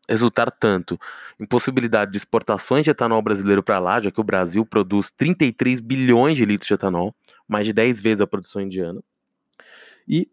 resultar 0.08 0.52
tanto 0.52 1.00
em 1.40 1.46
possibilidade 1.46 2.12
de 2.12 2.18
exportações 2.18 2.84
de 2.84 2.92
etanol 2.92 3.22
brasileiro 3.22 3.64
para 3.64 3.80
lá, 3.80 4.00
já 4.00 4.12
que 4.12 4.22
o 4.22 4.24
Brasil 4.24 4.66
produz 4.66 5.10
33 5.12 5.80
bilhões 5.80 6.38
de 6.38 6.46
litros 6.46 6.68
de 6.68 6.74
etanol, 6.74 7.16
mais 7.48 7.66
de 7.66 7.74
10 7.74 8.00
vezes 8.00 8.22
a 8.22 8.28
produção 8.28 8.62
indiana. 8.62 9.02
E 10.08 10.30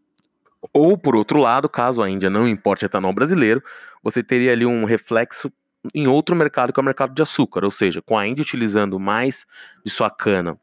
ou 0.72 0.98
por 0.98 1.14
outro 1.14 1.38
lado, 1.38 1.68
caso 1.68 2.02
a 2.02 2.10
Índia 2.10 2.28
não 2.28 2.48
importe 2.48 2.84
etanol 2.84 3.12
brasileiro, 3.12 3.62
você 4.02 4.22
teria 4.22 4.52
ali 4.52 4.66
um 4.66 4.84
reflexo 4.84 5.52
em 5.94 6.06
outro 6.06 6.34
mercado 6.34 6.72
que 6.72 6.80
é 6.80 6.82
o 6.82 6.84
mercado 6.84 7.14
de 7.14 7.22
açúcar, 7.22 7.64
ou 7.64 7.70
seja, 7.70 8.02
com 8.02 8.18
a 8.18 8.26
Índia 8.26 8.42
utilizando 8.42 8.98
mais 8.98 9.46
de 9.84 9.90
sua 9.90 10.10
cana 10.10 10.58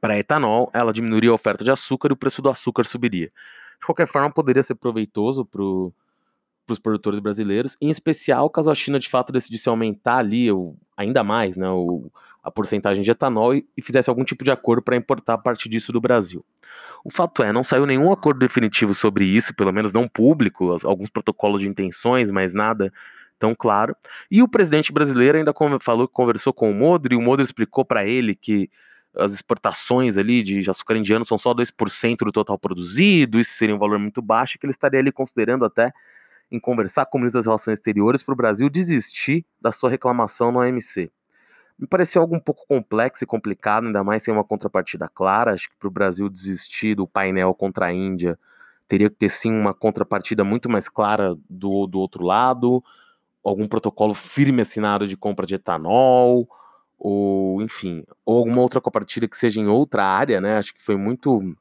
para 0.00 0.18
etanol, 0.18 0.70
ela 0.74 0.92
diminuiria 0.92 1.30
a 1.30 1.34
oferta 1.34 1.64
de 1.64 1.70
açúcar 1.70 2.08
e 2.10 2.12
o 2.12 2.16
preço 2.16 2.42
do 2.42 2.48
açúcar 2.48 2.84
subiria. 2.84 3.30
De 3.80 3.86
qualquer 3.86 4.06
forma, 4.06 4.30
poderia 4.30 4.62
ser 4.62 4.74
proveitoso 4.74 5.44
para 5.44 5.62
os 5.62 6.78
produtores 6.78 7.20
brasileiros, 7.20 7.76
em 7.80 7.88
especial 7.90 8.50
caso 8.50 8.70
a 8.70 8.74
China 8.74 8.98
de 8.98 9.08
fato 9.08 9.32
decidisse 9.32 9.68
aumentar 9.68 10.18
ali 10.18 10.48
ainda 10.96 11.22
mais 11.24 11.56
né, 11.56 11.68
o, 11.70 12.10
a 12.42 12.50
porcentagem 12.50 13.02
de 13.02 13.10
etanol 13.10 13.54
e, 13.54 13.66
e 13.76 13.82
fizesse 13.82 14.10
algum 14.10 14.24
tipo 14.24 14.44
de 14.44 14.50
acordo 14.50 14.82
para 14.82 14.96
importar 14.96 15.38
parte 15.38 15.68
disso 15.68 15.92
do 15.92 16.00
Brasil. 16.00 16.44
O 17.04 17.10
fato 17.10 17.42
é, 17.42 17.52
não 17.52 17.62
saiu 17.62 17.84
nenhum 17.84 18.10
acordo 18.10 18.38
definitivo 18.38 18.94
sobre 18.94 19.26
isso, 19.26 19.54
pelo 19.54 19.70
menos 19.70 19.92
não 19.92 20.08
público, 20.08 20.74
alguns 20.84 21.10
protocolos 21.10 21.60
de 21.60 21.68
intenções, 21.68 22.30
mas 22.30 22.54
nada 22.54 22.90
tão 23.38 23.54
claro. 23.54 23.94
E 24.30 24.42
o 24.42 24.48
presidente 24.48 24.90
brasileiro 24.90 25.36
ainda 25.36 25.52
falou 25.80 26.08
que 26.08 26.14
conversou 26.14 26.52
com 26.52 26.70
o 26.70 26.74
Modri, 26.74 27.14
e 27.14 27.18
o 27.18 27.20
Modri 27.20 27.44
explicou 27.44 27.84
para 27.84 28.06
ele 28.06 28.34
que 28.34 28.70
as 29.14 29.34
exportações 29.34 30.16
ali 30.16 30.42
de 30.42 30.68
açúcar 30.68 30.96
indiano 30.96 31.26
são 31.26 31.36
só 31.36 31.52
2% 31.54 32.24
do 32.24 32.32
total 32.32 32.58
produzido, 32.58 33.38
isso 33.38 33.52
seria 33.52 33.74
um 33.74 33.78
valor 33.78 33.98
muito 33.98 34.22
baixo, 34.22 34.58
que 34.58 34.64
ele 34.64 34.72
estaria 34.72 34.98
ali 34.98 35.12
considerando 35.12 35.64
até 35.66 35.92
em 36.50 36.58
conversar 36.58 37.04
com 37.06 37.18
o 37.18 37.20
ministro 37.20 37.38
das 37.38 37.46
Relações 37.46 37.78
Exteriores 37.78 38.22
para 38.22 38.32
o 38.32 38.36
Brasil 38.36 38.68
desistir 38.70 39.44
da 39.60 39.70
sua 39.70 39.90
reclamação 39.90 40.50
no 40.50 40.60
OMC. 40.60 41.10
Me 41.78 41.86
pareceu 41.86 42.22
algo 42.22 42.36
um 42.36 42.40
pouco 42.40 42.66
complexo 42.66 43.24
e 43.24 43.26
complicado, 43.26 43.86
ainda 43.86 44.04
mais 44.04 44.22
sem 44.22 44.32
uma 44.32 44.44
contrapartida 44.44 45.08
clara. 45.08 45.52
Acho 45.52 45.68
que 45.68 45.76
para 45.76 45.88
o 45.88 45.90
Brasil 45.90 46.28
desistir 46.28 46.94
do 46.94 47.06
painel 47.06 47.54
contra 47.54 47.86
a 47.86 47.92
Índia, 47.92 48.38
teria 48.86 49.10
que 49.10 49.16
ter 49.16 49.30
sim 49.30 49.52
uma 49.52 49.74
contrapartida 49.74 50.44
muito 50.44 50.68
mais 50.68 50.88
clara 50.88 51.36
do, 51.48 51.86
do 51.86 51.98
outro 51.98 52.24
lado 52.24 52.82
algum 53.44 53.68
protocolo 53.68 54.14
firme 54.14 54.62
assinado 54.62 55.06
de 55.06 55.16
compra 55.16 55.46
de 55.46 55.56
etanol, 55.56 56.48
ou 56.98 57.60
enfim, 57.60 58.04
ou 58.24 58.38
alguma 58.38 58.62
outra 58.62 58.80
compartilha 58.80 59.28
que 59.28 59.36
seja 59.36 59.60
em 59.60 59.66
outra 59.66 60.04
área, 60.04 60.40
né? 60.40 60.56
Acho 60.56 60.74
que 60.74 60.82
foi 60.82 60.96
muito. 60.96 61.54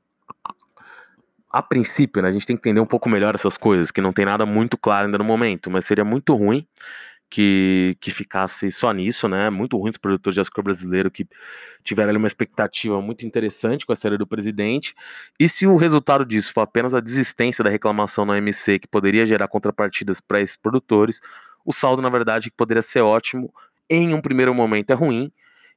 A 1.51 1.62
princípio, 1.62 2.20
né, 2.24 2.29
a 2.29 2.32
gente 2.32 2.48
tem 2.48 2.55
que 2.55 2.62
entender 2.62 2.79
um 2.79 2.86
pouco 2.86 3.08
melhor 3.08 3.36
essas 3.36 3.58
coisas, 3.58 3.91
que 3.91 4.01
não 4.01 4.12
tem 4.12 4.25
nada 4.25 4.43
muito 4.43 4.75
claro 4.75 5.05
ainda 5.05 5.20
no 5.20 5.24
momento, 5.24 5.70
mas 5.70 5.86
seria 5.86 6.03
muito 6.03 6.34
ruim 6.34 6.65
que, 7.33 7.97
que 7.99 8.11
ficasse 8.11 8.71
só 8.71 8.91
nisso, 8.91 9.27
né? 9.27 9.49
Muito 9.49 9.75
ruim 9.75 9.89
os 9.89 9.97
produtores 9.97 10.35
de 10.35 10.41
açúcar 10.41 10.61
brasileiro 10.61 11.09
que 11.09 11.27
tiveram 11.83 12.09
ali 12.09 12.17
uma 12.19 12.27
expectativa 12.27 13.01
muito 13.01 13.25
interessante 13.25 13.87
com 13.87 13.91
a 13.91 13.95
série 13.95 14.19
do 14.19 14.27
presidente. 14.27 14.93
E 15.39 15.49
se 15.49 15.65
o 15.65 15.75
resultado 15.75 16.23
disso 16.27 16.53
for 16.53 16.61
apenas 16.61 16.93
a 16.93 16.99
desistência 16.99 17.63
da 17.63 17.71
reclamação 17.71 18.23
no 18.23 18.33
AMC, 18.33 18.77
que 18.77 18.87
poderia 18.87 19.25
gerar 19.25 19.47
contrapartidas 19.47 20.21
para 20.21 20.41
esses 20.41 20.55
produtores, 20.55 21.21
o 21.65 21.73
saldo, 21.73 22.03
na 22.03 22.09
verdade, 22.09 22.51
que 22.51 22.55
poderia 22.55 22.83
ser 22.83 23.01
ótimo, 23.01 23.51
em 23.89 24.13
um 24.13 24.21
primeiro 24.21 24.53
momento 24.53 24.91
é 24.91 24.93
ruim, 24.93 25.31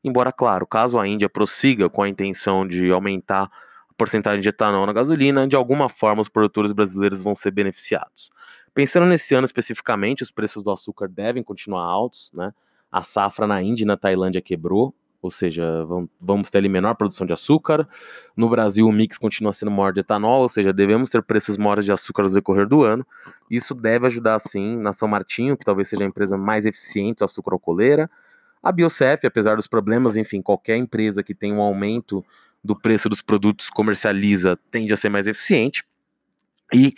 embora, 0.04 0.30
claro, 0.30 0.66
caso 0.66 1.00
a 1.00 1.08
Índia 1.08 1.28
prossiga 1.28 1.88
com 1.88 2.02
a 2.02 2.08
intenção 2.08 2.68
de 2.68 2.90
aumentar 2.90 3.44
a 3.44 3.94
porcentagem 3.96 4.42
de 4.42 4.50
etanol 4.50 4.84
na 4.84 4.92
gasolina, 4.92 5.48
de 5.48 5.56
alguma 5.56 5.88
forma 5.88 6.20
os 6.20 6.28
produtores 6.28 6.70
brasileiros 6.72 7.22
vão 7.22 7.34
ser 7.34 7.50
beneficiados. 7.50 8.30
Pensando 8.76 9.06
nesse 9.06 9.34
ano 9.34 9.46
especificamente, 9.46 10.22
os 10.22 10.30
preços 10.30 10.62
do 10.62 10.70
açúcar 10.70 11.08
devem 11.08 11.42
continuar 11.42 11.82
altos, 11.82 12.30
né? 12.34 12.52
A 12.92 13.00
safra 13.00 13.46
na 13.46 13.62
Índia 13.62 13.84
e 13.84 13.86
na 13.86 13.96
Tailândia 13.96 14.42
quebrou, 14.42 14.94
ou 15.22 15.30
seja, 15.30 15.64
vamos 16.20 16.50
ter 16.50 16.58
ali 16.58 16.68
menor 16.68 16.94
produção 16.94 17.26
de 17.26 17.32
açúcar. 17.32 17.88
No 18.36 18.50
Brasil, 18.50 18.86
o 18.86 18.92
mix 18.92 19.16
continua 19.16 19.50
sendo 19.54 19.70
maior 19.70 19.94
de 19.94 20.00
etanol, 20.00 20.42
ou 20.42 20.48
seja, 20.50 20.74
devemos 20.74 21.08
ter 21.08 21.22
preços 21.22 21.56
maiores 21.56 21.86
de 21.86 21.90
açúcar 21.90 22.24
no 22.24 22.30
decorrer 22.30 22.68
do 22.68 22.82
ano. 22.82 23.06
Isso 23.50 23.74
deve 23.74 24.08
ajudar, 24.08 24.38
sim, 24.40 24.76
na 24.76 24.92
São 24.92 25.08
Martinho, 25.08 25.56
que 25.56 25.64
talvez 25.64 25.88
seja 25.88 26.04
a 26.04 26.06
empresa 26.06 26.36
mais 26.36 26.66
eficiente 26.66 27.20
da 27.20 27.24
açúcar-alcooleira. 27.24 28.10
A 28.62 28.70
Biocef, 28.70 29.26
apesar 29.26 29.56
dos 29.56 29.66
problemas, 29.66 30.18
enfim, 30.18 30.42
qualquer 30.42 30.76
empresa 30.76 31.22
que 31.22 31.34
tem 31.34 31.50
um 31.50 31.62
aumento 31.62 32.22
do 32.62 32.78
preço 32.78 33.08
dos 33.08 33.22
produtos 33.22 33.70
comercializa 33.70 34.58
tende 34.70 34.92
a 34.92 34.98
ser 34.98 35.08
mais 35.08 35.26
eficiente. 35.26 35.82
E 36.74 36.94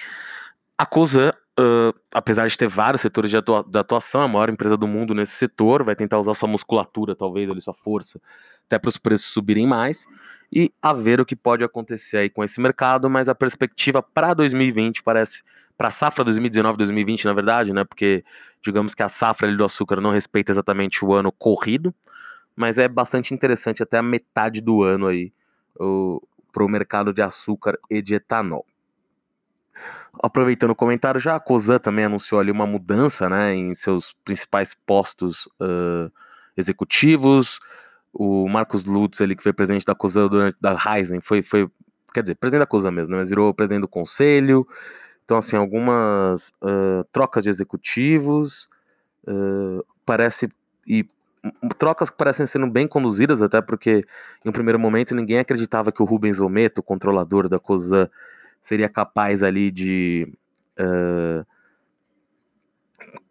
a 0.76 0.85
Cosan 0.85 1.32
Uh, 1.58 1.92
apesar 2.14 2.46
de 2.46 2.56
ter 2.56 2.68
vários 2.68 3.00
setores 3.00 3.30
de 3.30 3.36
atua 3.36 3.66
atuação, 3.74 4.22
é 4.22 4.24
a 4.26 4.28
maior 4.28 4.48
empresa 4.48 4.76
do 4.76 4.86
mundo 4.86 5.12
nesse 5.12 5.32
setor, 5.32 5.82
vai 5.82 5.96
tentar 5.96 6.16
usar 6.20 6.34
sua 6.34 6.48
musculatura, 6.48 7.16
talvez, 7.16 7.50
ali, 7.50 7.60
sua 7.60 7.74
força, 7.74 8.20
até 8.66 8.78
para 8.78 8.88
os 8.88 8.96
preços 8.96 9.26
subirem 9.32 9.66
mais, 9.66 10.06
e 10.52 10.70
a 10.80 10.92
ver 10.92 11.20
o 11.20 11.26
que 11.26 11.34
pode 11.34 11.64
acontecer 11.64 12.18
aí 12.18 12.30
com 12.30 12.44
esse 12.44 12.60
mercado, 12.60 13.10
mas 13.10 13.28
a 13.28 13.34
perspectiva 13.34 14.00
para 14.00 14.34
2020 14.34 15.02
parece, 15.02 15.42
para 15.76 15.88
a 15.88 15.90
safra 15.90 16.24
2019-2020, 16.24 17.24
na 17.24 17.32
verdade, 17.32 17.72
né, 17.72 17.82
porque 17.84 18.24
digamos 18.64 18.94
que 18.94 19.02
a 19.02 19.08
safra 19.08 19.48
ali, 19.48 19.56
do 19.56 19.64
açúcar 19.64 20.00
não 20.00 20.10
respeita 20.12 20.52
exatamente 20.52 21.04
o 21.04 21.12
ano 21.12 21.32
corrido, 21.32 21.92
mas 22.56 22.78
é 22.78 22.88
bastante 22.88 23.34
interessante 23.34 23.82
até 23.82 23.98
a 23.98 24.02
metade 24.02 24.60
do 24.60 24.82
ano 24.84 25.08
aí 25.08 25.32
para 26.52 26.64
o 26.64 26.68
mercado 26.68 27.12
de 27.12 27.22
açúcar 27.22 27.78
e 27.90 28.02
de 28.02 28.14
etanol. 28.14 28.64
Aproveitando 30.23 30.70
o 30.70 30.75
comentário, 30.75 31.20
já 31.20 31.37
a 31.37 31.40
Cosan 31.40 31.78
também 31.78 32.04
anunciou 32.04 32.40
ali 32.40 32.50
uma 32.50 32.66
mudança 32.66 33.28
né, 33.28 33.54
em 33.54 33.75
seus 33.75 34.14
principais 34.25 34.75
postos 34.87 35.47
uh, 35.61 36.11
executivos. 36.56 37.61
O 38.12 38.49
Marcos 38.49 38.85
Lutz, 38.85 39.20
ele 39.20 39.37
que 39.37 39.42
foi 39.42 39.52
presidente 39.52 39.85
da 39.85 39.94
Cosan 39.94 40.26
durante 40.26 40.56
da 40.61 40.75
Ryzen, 40.75 41.20
foi, 41.20 41.42
foi, 41.42 41.68
quer 42.12 42.23
dizer, 42.23 42.35
presidente 42.35 42.61
da 42.61 42.66
Cosan 42.66 42.90
mesmo, 42.90 43.12
né, 43.12 43.18
mas 43.18 43.28
virou 43.28 43.54
presidente 43.54 43.82
do 43.82 43.88
conselho. 43.88 44.66
Então, 45.25 45.37
assim, 45.37 45.56
algumas 45.56 46.49
uh, 46.62 47.04
trocas 47.12 47.44
de 47.44 47.50
executivos, 47.50 48.68
uh, 49.26 49.85
parece, 50.06 50.49
e 50.87 51.06
trocas 51.78 52.11
que 52.11 52.16
parecem 52.16 52.47
sendo 52.47 52.66
bem 52.66 52.88
conduzidas, 52.88 53.42
até 53.42 53.61
porque 53.61 54.04
em 54.44 54.49
um 54.49 54.52
primeiro 54.52 54.78
momento 54.78 55.14
ninguém 55.14 55.38
acreditava 55.38 55.92
que 55.92 56.02
o 56.02 56.06
Rubens 56.06 56.40
Ometo, 56.40 56.82
controlador 56.82 57.49
da 57.49 57.58
COSAN, 57.58 58.08
seria 58.60 58.88
capaz 58.88 59.42
ali 59.42 59.70
de 59.70 60.32
uh, 60.78 61.46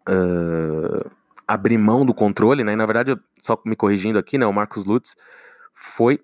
uh, 0.08 1.10
abrir 1.46 1.78
mão 1.78 2.04
do 2.04 2.14
controle, 2.14 2.64
né? 2.64 2.72
E, 2.72 2.76
na 2.76 2.86
verdade, 2.86 3.18
só 3.40 3.60
me 3.64 3.76
corrigindo 3.76 4.18
aqui, 4.18 4.36
né? 4.38 4.46
O 4.46 4.52
Marcos 4.52 4.84
Lutz 4.84 5.16
foi 5.74 6.20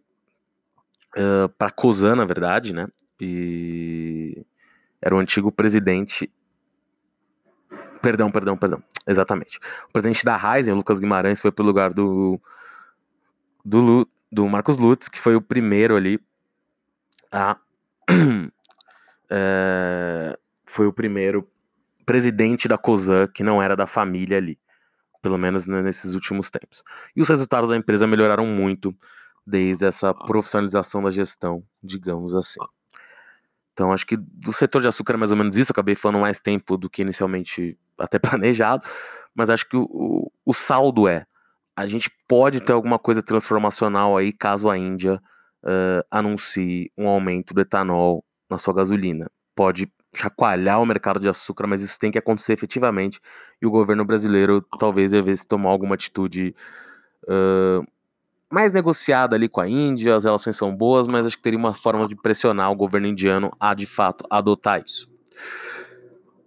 uh, 1.16 1.48
para 1.56 1.70
Cosan, 1.70 2.16
na 2.16 2.24
verdade, 2.24 2.72
né? 2.72 2.88
E 3.20 4.44
era 5.00 5.14
o 5.14 5.18
antigo 5.18 5.52
presidente. 5.52 6.30
Perdão, 8.02 8.30
perdão, 8.30 8.56
perdão. 8.56 8.82
Exatamente. 9.06 9.58
O 9.88 9.92
presidente 9.92 10.24
da 10.24 10.36
Ryzen, 10.36 10.74
Lucas 10.74 10.98
Guimarães, 10.98 11.40
foi 11.40 11.52
para 11.52 11.62
o 11.62 11.66
lugar 11.66 11.92
do, 11.92 12.40
do, 13.64 14.08
do 14.30 14.48
Marcos 14.48 14.78
Lutz, 14.78 15.08
que 15.08 15.20
foi 15.20 15.36
o 15.36 15.40
primeiro 15.42 15.96
ali 15.96 16.18
a 17.30 17.56
é, 19.36 20.38
foi 20.64 20.86
o 20.86 20.92
primeiro 20.92 21.48
presidente 22.06 22.68
da 22.68 22.78
COSAN 22.78 23.26
que 23.26 23.42
não 23.42 23.60
era 23.60 23.74
da 23.74 23.86
família 23.86 24.38
ali, 24.38 24.56
pelo 25.20 25.36
menos 25.36 25.66
né, 25.66 25.82
nesses 25.82 26.14
últimos 26.14 26.50
tempos. 26.50 26.84
E 27.16 27.20
os 27.20 27.28
resultados 27.28 27.70
da 27.70 27.76
empresa 27.76 28.06
melhoraram 28.06 28.46
muito 28.46 28.94
desde 29.44 29.84
essa 29.86 30.14
profissionalização 30.14 31.02
da 31.02 31.10
gestão, 31.10 31.64
digamos 31.82 32.36
assim. 32.36 32.60
Então, 33.72 33.92
acho 33.92 34.06
que 34.06 34.16
do 34.16 34.52
setor 34.52 34.82
de 34.82 34.88
açúcar 34.88 35.14
é 35.14 35.16
mais 35.16 35.32
ou 35.32 35.36
menos 35.36 35.56
isso. 35.56 35.72
acabei 35.72 35.96
falando 35.96 36.20
mais 36.20 36.38
tempo 36.40 36.76
do 36.76 36.88
que 36.88 37.02
inicialmente 37.02 37.76
até 37.98 38.18
planejado, 38.20 38.86
mas 39.34 39.50
acho 39.50 39.68
que 39.68 39.76
o, 39.76 39.82
o, 39.90 40.32
o 40.46 40.54
saldo 40.54 41.08
é: 41.08 41.26
a 41.74 41.86
gente 41.86 42.08
pode 42.28 42.60
ter 42.60 42.72
alguma 42.72 43.00
coisa 43.00 43.20
transformacional 43.20 44.16
aí 44.16 44.32
caso 44.32 44.70
a 44.70 44.78
Índia 44.78 45.20
uh, 45.64 46.06
anuncie 46.08 46.92
um 46.96 47.08
aumento 47.08 47.52
do 47.52 47.60
etanol 47.60 48.24
na 48.48 48.58
sua 48.58 48.74
gasolina. 48.74 49.30
Pode 49.54 49.90
chacoalhar 50.14 50.80
o 50.80 50.86
mercado 50.86 51.20
de 51.20 51.28
açúcar, 51.28 51.66
mas 51.66 51.82
isso 51.82 51.98
tem 51.98 52.10
que 52.10 52.18
acontecer 52.18 52.52
efetivamente. 52.52 53.20
E 53.60 53.66
o 53.66 53.70
governo 53.70 54.04
brasileiro 54.04 54.60
talvez 54.78 55.10
devesse 55.10 55.46
tomar 55.46 55.70
alguma 55.70 55.94
atitude 55.94 56.54
uh, 57.24 57.86
mais 58.50 58.72
negociada 58.72 59.34
ali 59.34 59.48
com 59.48 59.60
a 59.60 59.68
Índia, 59.68 60.14
as 60.14 60.24
relações 60.24 60.56
são 60.56 60.74
boas, 60.74 61.08
mas 61.08 61.26
acho 61.26 61.36
que 61.36 61.42
teria 61.42 61.58
uma 61.58 61.74
forma 61.74 62.06
de 62.06 62.14
pressionar 62.14 62.70
o 62.70 62.76
governo 62.76 63.08
indiano 63.08 63.50
a 63.58 63.74
de 63.74 63.86
fato 63.86 64.24
adotar 64.30 64.80
isso. 64.84 65.10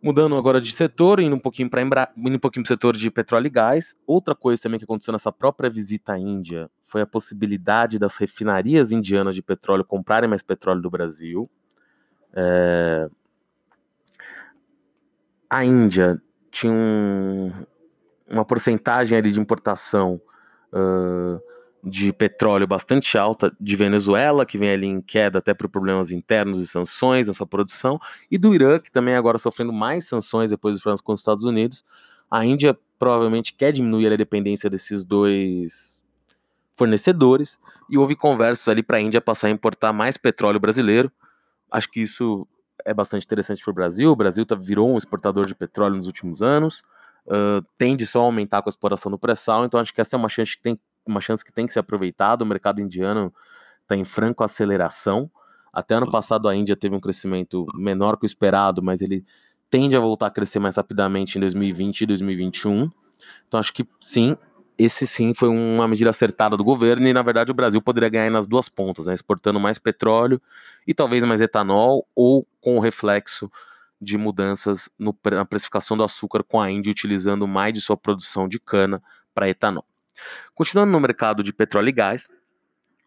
Mudando 0.02 0.38
agora 0.38 0.62
de 0.62 0.72
setor, 0.72 1.20
indo 1.20 1.36
um 1.36 1.40
pouquinho 1.40 1.70
para 1.70 1.82
Embra... 1.82 2.10
indo 2.16 2.36
um 2.36 2.40
pouquinho 2.40 2.64
para 2.64 2.72
o 2.72 2.76
setor 2.76 2.96
de 2.96 3.12
petróleo 3.12 3.48
e 3.48 3.50
gás. 3.50 3.96
Outra 4.06 4.36
coisa 4.36 4.62
também 4.62 4.80
que 4.80 4.86
aconteceu 4.86 5.12
nessa 5.12 5.32
própria 5.32 5.70
visita 5.70 6.14
à 6.14 6.20
Índia 6.20 6.70
foi 6.84 7.02
a 7.02 7.06
possibilidade 7.06 8.00
das 8.00 8.16
refinarias 8.16 8.92
indianas 8.92 9.36
de 9.36 9.42
petróleo 9.42 9.84
comprarem 9.84 10.30
mais 10.30 10.44
petróleo 10.44 10.82
do 10.82 10.90
Brasil. 10.90 11.50
É... 12.34 13.10
A 15.50 15.64
Índia 15.64 16.22
tinha 16.52 16.74
um... 16.74 17.52
uma 18.30 18.46
porcentagem 18.46 19.18
ali 19.18 19.32
de 19.32 19.40
importação 19.40 20.22
uh 20.74 21.42
de 21.84 22.12
petróleo 22.12 22.68
bastante 22.68 23.18
alta 23.18 23.56
de 23.60 23.76
Venezuela, 23.76 24.46
que 24.46 24.58
vem 24.58 24.70
ali 24.72 24.88
em 24.88 25.02
queda 25.02 25.40
até 25.40 25.54
por 25.54 25.70
problemas 25.70 26.12
internos 26.12 26.60
e 26.62 26.68
sanções 26.68 27.28
nessa 27.28 27.46
produção, 27.46 28.00
e 28.30 28.38
do 28.38 28.54
Irã, 28.54 28.80
que 28.80 28.92
também 28.92 29.16
agora 29.16 29.38
sofrendo 29.38 29.72
mais 29.72 30.06
sanções 30.06 30.50
depois 30.50 30.76
dos 30.76 30.82
problemas 30.82 31.02
com 31.02 31.14
os 31.14 31.22
Estados 31.22 31.44
Unidos. 31.44 31.84
A 32.30 32.46
Índia 32.46 32.78
provavelmente 33.00 33.54
quer 33.54 33.72
diminuir 33.72 34.12
a 34.12 34.16
dependência 34.16 34.70
desses 34.70 35.06
dois 35.06 36.02
fornecedores, 36.76 37.60
e 37.90 37.98
houve 37.98 38.16
conversas 38.16 38.68
ali 38.68 38.84
para 38.84 38.98
a 38.98 39.02
Índia 39.02 39.22
passar 39.22 39.48
a 39.48 39.52
importar 39.52 39.94
mais 39.94 40.18
petróleo 40.18 40.60
brasileiro. 40.60 41.12
Acho 41.72 41.90
que 41.90 42.02
isso 42.02 42.48
é 42.86 42.94
bastante 42.94 43.26
interessante 43.26 43.64
para 43.64 43.72
o 43.72 43.74
Brasil. 43.74 44.12
O 44.12 44.16
Brasil 44.16 44.46
tá, 44.46 44.56
virou 44.56 44.90
um 44.90 44.98
exportador 44.98 45.46
de 45.46 45.56
petróleo 45.56 45.96
nos 45.96 46.08
últimos 46.08 46.42
anos, 46.42 46.84
uh, 47.26 47.66
tende 47.78 48.06
só 48.06 48.22
a 48.22 48.24
aumentar 48.24 48.62
com 48.62 48.70
a 48.70 48.72
exploração 48.72 49.12
do 49.12 49.18
pré-sal, 49.18 49.66
então 49.66 49.80
acho 49.80 49.94
que 49.94 50.02
essa 50.02 50.16
é 50.16 50.18
uma 50.18 50.30
chance 50.30 50.56
que 50.56 50.62
tem 50.62 50.80
uma 51.08 51.22
chance 51.22 51.44
que 51.44 51.54
tem 51.54 51.66
que 51.66 51.74
ser 51.74 51.80
aproveitada. 51.80 52.44
O 52.44 52.48
mercado 52.48 52.82
indiano 52.82 53.34
está 53.82 53.96
em 53.96 54.04
franco 54.04 54.44
aceleração. 54.44 55.32
Até 55.72 55.96
ano 55.96 56.12
passado 56.12 56.48
a 56.48 56.56
Índia 56.56 56.76
teve 56.76 56.96
um 56.96 57.00
crescimento 57.00 57.66
menor 57.74 58.18
que 58.18 58.26
o 58.26 58.28
esperado, 58.28 58.82
mas 58.84 59.02
ele 59.02 59.26
tende 59.70 59.96
a 59.96 60.00
voltar 60.00 60.28
a 60.28 60.32
crescer 60.32 60.60
mais 60.60 60.76
rapidamente 60.76 61.38
em 61.38 61.42
2020 61.42 62.02
e 62.02 62.06
2021. 62.06 62.90
Então 63.48 63.60
acho 63.60 63.74
que 63.74 63.88
sim, 64.00 64.36
esse 64.78 65.08
sim 65.08 65.34
foi 65.34 65.50
uma 65.50 65.88
medida 65.88 66.10
acertada 66.10 66.56
do 66.56 66.64
governo 66.64 67.08
e 67.08 67.14
na 67.14 67.24
verdade 67.24 67.52
o 67.52 67.56
Brasil 67.56 67.82
poderia 67.82 68.10
ganhar 68.10 68.30
nas 68.30 68.48
duas 68.48 68.70
pontas, 68.70 69.08
né, 69.08 69.14
exportando 69.14 69.60
mais 69.60 69.80
petróleo 69.80 70.42
e 70.86 70.94
talvez 70.94 71.24
mais 71.24 71.42
etanol 71.42 72.08
ou 72.16 72.48
com 72.62 72.78
o 72.78 72.80
reflexo 72.80 73.52
de 74.00 74.18
mudanças 74.18 74.90
no, 74.98 75.18
na 75.32 75.44
precificação 75.46 75.98
do 75.98 76.04
açúcar 76.04 76.44
com 76.44 76.62
a 76.62 76.70
Índia 76.70 76.92
utilizando 76.92 77.48
mais 77.48 77.74
de 77.74 77.82
sua 77.82 77.98
produção 77.98 78.48
de 78.48 78.60
cana 78.60 79.02
para 79.34 79.50
etanol. 79.50 79.86
Continuando 80.54 80.92
no 80.92 81.00
mercado 81.00 81.44
de 81.44 81.52
petróleo 81.52 81.90
e 81.90 81.92
gás, 81.92 82.28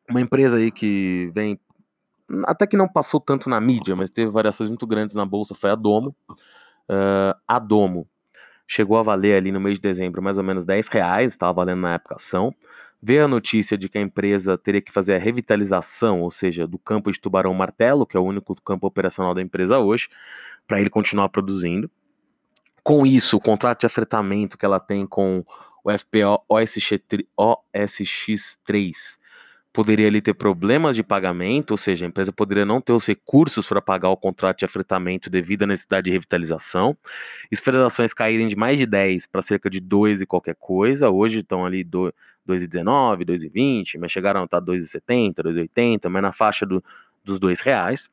uma 0.08 0.20
empresa 0.20 0.56
aí 0.56 0.72
que 0.72 1.30
vem 1.32 1.58
até 2.44 2.66
que 2.66 2.76
não 2.76 2.88
passou 2.88 3.20
tanto 3.20 3.48
na 3.48 3.60
mídia, 3.60 3.96
mas 3.96 4.08
teve 4.10 4.30
variações 4.30 4.68
muito 4.68 4.86
grandes 4.86 5.16
na 5.16 5.24
bolsa 5.24 5.54
foi 5.54 5.70
a 5.70 5.74
Domo. 5.74 6.14
Uh, 6.88 7.34
a 7.46 7.58
Domo 7.58 8.08
chegou 8.70 8.96
a 8.96 9.02
valer 9.02 9.36
ali 9.36 9.50
no 9.50 9.60
mês 9.60 9.74
de 9.74 9.82
dezembro 9.82 10.22
mais 10.22 10.38
ou 10.38 10.44
menos 10.44 10.64
10 10.64 10.86
reais, 10.86 11.32
estava 11.32 11.52
valendo 11.52 11.80
na 11.80 11.94
época 11.94 12.14
ação. 12.14 12.54
Veio 13.02 13.24
a 13.24 13.28
notícia 13.28 13.76
de 13.76 13.88
que 13.88 13.98
a 13.98 14.00
empresa 14.00 14.56
teria 14.56 14.80
que 14.80 14.92
fazer 14.92 15.16
a 15.16 15.18
revitalização, 15.18 16.20
ou 16.20 16.30
seja, 16.30 16.68
do 16.68 16.78
campo 16.78 17.10
de 17.10 17.20
Tubarão 17.20 17.52
Martelo, 17.52 18.06
que 18.06 18.16
é 18.16 18.20
o 18.20 18.22
único 18.22 18.54
campo 18.62 18.86
operacional 18.86 19.34
da 19.34 19.42
empresa 19.42 19.80
hoje, 19.80 20.08
para 20.68 20.80
ele 20.80 20.88
continuar 20.88 21.30
produzindo. 21.30 21.90
Com 22.84 23.04
isso, 23.04 23.36
o 23.36 23.40
contrato 23.40 23.80
de 23.80 23.86
afretamento 23.86 24.56
que 24.56 24.64
ela 24.64 24.78
tem 24.78 25.04
com 25.04 25.44
o 25.82 25.90
FPO 25.90 26.44
OSX3 26.48 27.24
poderia 29.72 30.08
ali 30.08 30.20
ter 30.20 30.34
problemas 30.34 30.96
de 30.96 31.02
pagamento, 31.02 31.70
ou 31.72 31.76
seja, 31.76 32.04
a 32.04 32.08
empresa 32.08 32.32
poderia 32.32 32.64
não 32.64 32.80
ter 32.80 32.92
os 32.92 33.06
recursos 33.06 33.66
para 33.66 33.80
pagar 33.80 34.08
o 34.10 34.16
contrato 34.16 34.58
de 34.58 34.64
afretamento 34.64 35.30
devido 35.30 35.62
à 35.62 35.66
necessidade 35.66 36.06
de 36.06 36.10
revitalização. 36.10 36.96
As 37.52 38.12
caírem 38.12 38.48
de 38.48 38.56
mais 38.56 38.78
de 38.78 38.86
10 38.86 39.26
para 39.26 39.42
cerca 39.42 39.70
de 39.70 39.80
2 39.80 40.22
e 40.22 40.26
qualquer 40.26 40.56
coisa, 40.56 41.08
hoje 41.08 41.40
estão 41.40 41.64
ali 41.64 41.84
2,19, 41.84 43.24
2,20, 43.24 43.98
mas 44.00 44.10
chegaram 44.10 44.40
a 44.40 44.44
estar 44.44 44.60
2,70, 44.60 45.34
2,80, 45.36 46.08
mas 46.08 46.22
na 46.22 46.32
faixa 46.32 46.66
do, 46.66 46.82
dos 47.24 47.38
2 47.38 47.60
reais. 47.60 48.08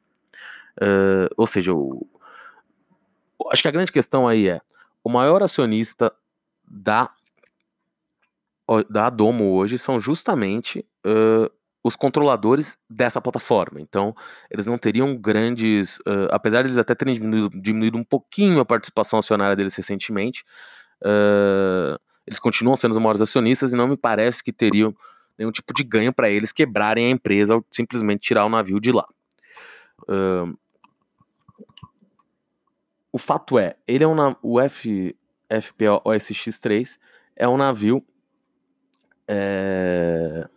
Uh, 0.79 1.27
ou 1.35 1.47
seja, 1.47 1.73
o, 1.73 2.05
acho 3.51 3.63
que 3.63 3.67
a 3.67 3.71
grande 3.71 3.91
questão 3.91 4.27
aí 4.27 4.47
é, 4.47 4.61
o 5.03 5.09
maior 5.09 5.41
acionista 5.41 6.13
da 6.67 7.09
da 8.89 9.09
Domo 9.09 9.53
hoje 9.53 9.77
são 9.77 9.99
justamente 9.99 10.85
uh, 11.05 11.49
os 11.83 11.95
controladores 11.95 12.77
dessa 12.89 13.21
plataforma. 13.21 13.79
Então, 13.79 14.15
eles 14.51 14.65
não 14.65 14.77
teriam 14.77 15.15
grandes. 15.15 15.99
Uh, 15.99 16.27
apesar 16.31 16.61
de 16.61 16.67
eles 16.67 16.77
até 16.77 16.93
terem 16.93 17.13
diminuído, 17.13 17.61
diminuído, 17.61 17.97
um 17.97 18.03
pouquinho 18.03 18.59
a 18.59 18.65
participação 18.65 19.19
acionária 19.19 19.55
deles 19.55 19.75
recentemente, 19.75 20.43
uh, 21.01 21.97
eles 22.25 22.39
continuam 22.39 22.75
sendo 22.75 22.91
os 22.91 22.97
maiores 22.97 23.21
acionistas 23.21 23.71
e 23.71 23.75
não 23.75 23.87
me 23.87 23.95
parece 23.95 24.43
que 24.43 24.51
teriam 24.51 24.93
nenhum 25.37 25.51
tipo 25.51 25.73
de 25.73 25.83
ganho 25.83 26.11
para 26.11 26.29
eles 26.29 26.51
quebrarem 26.51 27.07
a 27.07 27.09
empresa 27.09 27.55
ou 27.55 27.65
simplesmente 27.71 28.21
tirar 28.21 28.45
o 28.45 28.49
navio 28.49 28.81
de 28.81 28.91
lá. 28.91 29.07
o 33.13 33.17
fato 33.17 33.57
é, 33.57 33.75
ele 33.87 34.03
é 34.03 34.07
um 34.07 34.35
o 34.41 34.59
F, 34.59 35.15
FPO 35.49 36.01
OSX3 36.03 36.97
é 37.35 37.47
um 37.47 37.55
navio 37.55 38.03
é, 39.27 40.47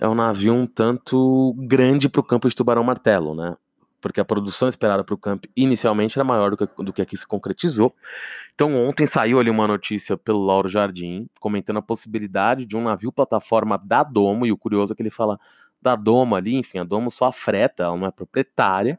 é 0.00 0.08
um 0.08 0.14
navio 0.14 0.54
um 0.54 0.66
tanto 0.66 1.54
grande 1.58 2.08
para 2.08 2.20
o 2.20 2.24
campo 2.24 2.48
de 2.48 2.54
Tubarão 2.54 2.84
Martelo, 2.84 3.34
né? 3.34 3.56
Porque 4.00 4.20
a 4.20 4.24
produção 4.24 4.68
esperada 4.68 5.02
para 5.02 5.14
o 5.14 5.18
campo 5.18 5.48
inicialmente 5.56 6.16
era 6.16 6.24
maior 6.24 6.50
do 6.52 6.56
que, 6.56 6.82
do 6.82 6.92
que 6.92 7.02
aqui 7.02 7.16
se 7.16 7.26
concretizou. 7.26 7.92
Então 8.54 8.74
ontem 8.76 9.06
saiu 9.06 9.40
ali 9.40 9.50
uma 9.50 9.66
notícia 9.66 10.16
pelo 10.16 10.44
Lauro 10.44 10.68
Jardim 10.68 11.28
comentando 11.40 11.78
a 11.78 11.82
possibilidade 11.82 12.64
de 12.64 12.76
um 12.76 12.82
navio 12.82 13.10
plataforma 13.10 13.76
da 13.76 14.04
Domo, 14.04 14.46
e 14.46 14.52
o 14.52 14.56
curioso 14.56 14.92
é 14.92 14.96
que 14.96 15.02
ele 15.02 15.10
fala 15.10 15.38
da 15.82 15.96
Domo 15.96 16.36
ali, 16.36 16.54
enfim, 16.54 16.78
a 16.78 16.84
Domo 16.84 17.10
só 17.10 17.32
freta, 17.32 17.84
ela 17.84 17.96
não 17.96 18.06
é 18.06 18.10
proprietária, 18.10 18.98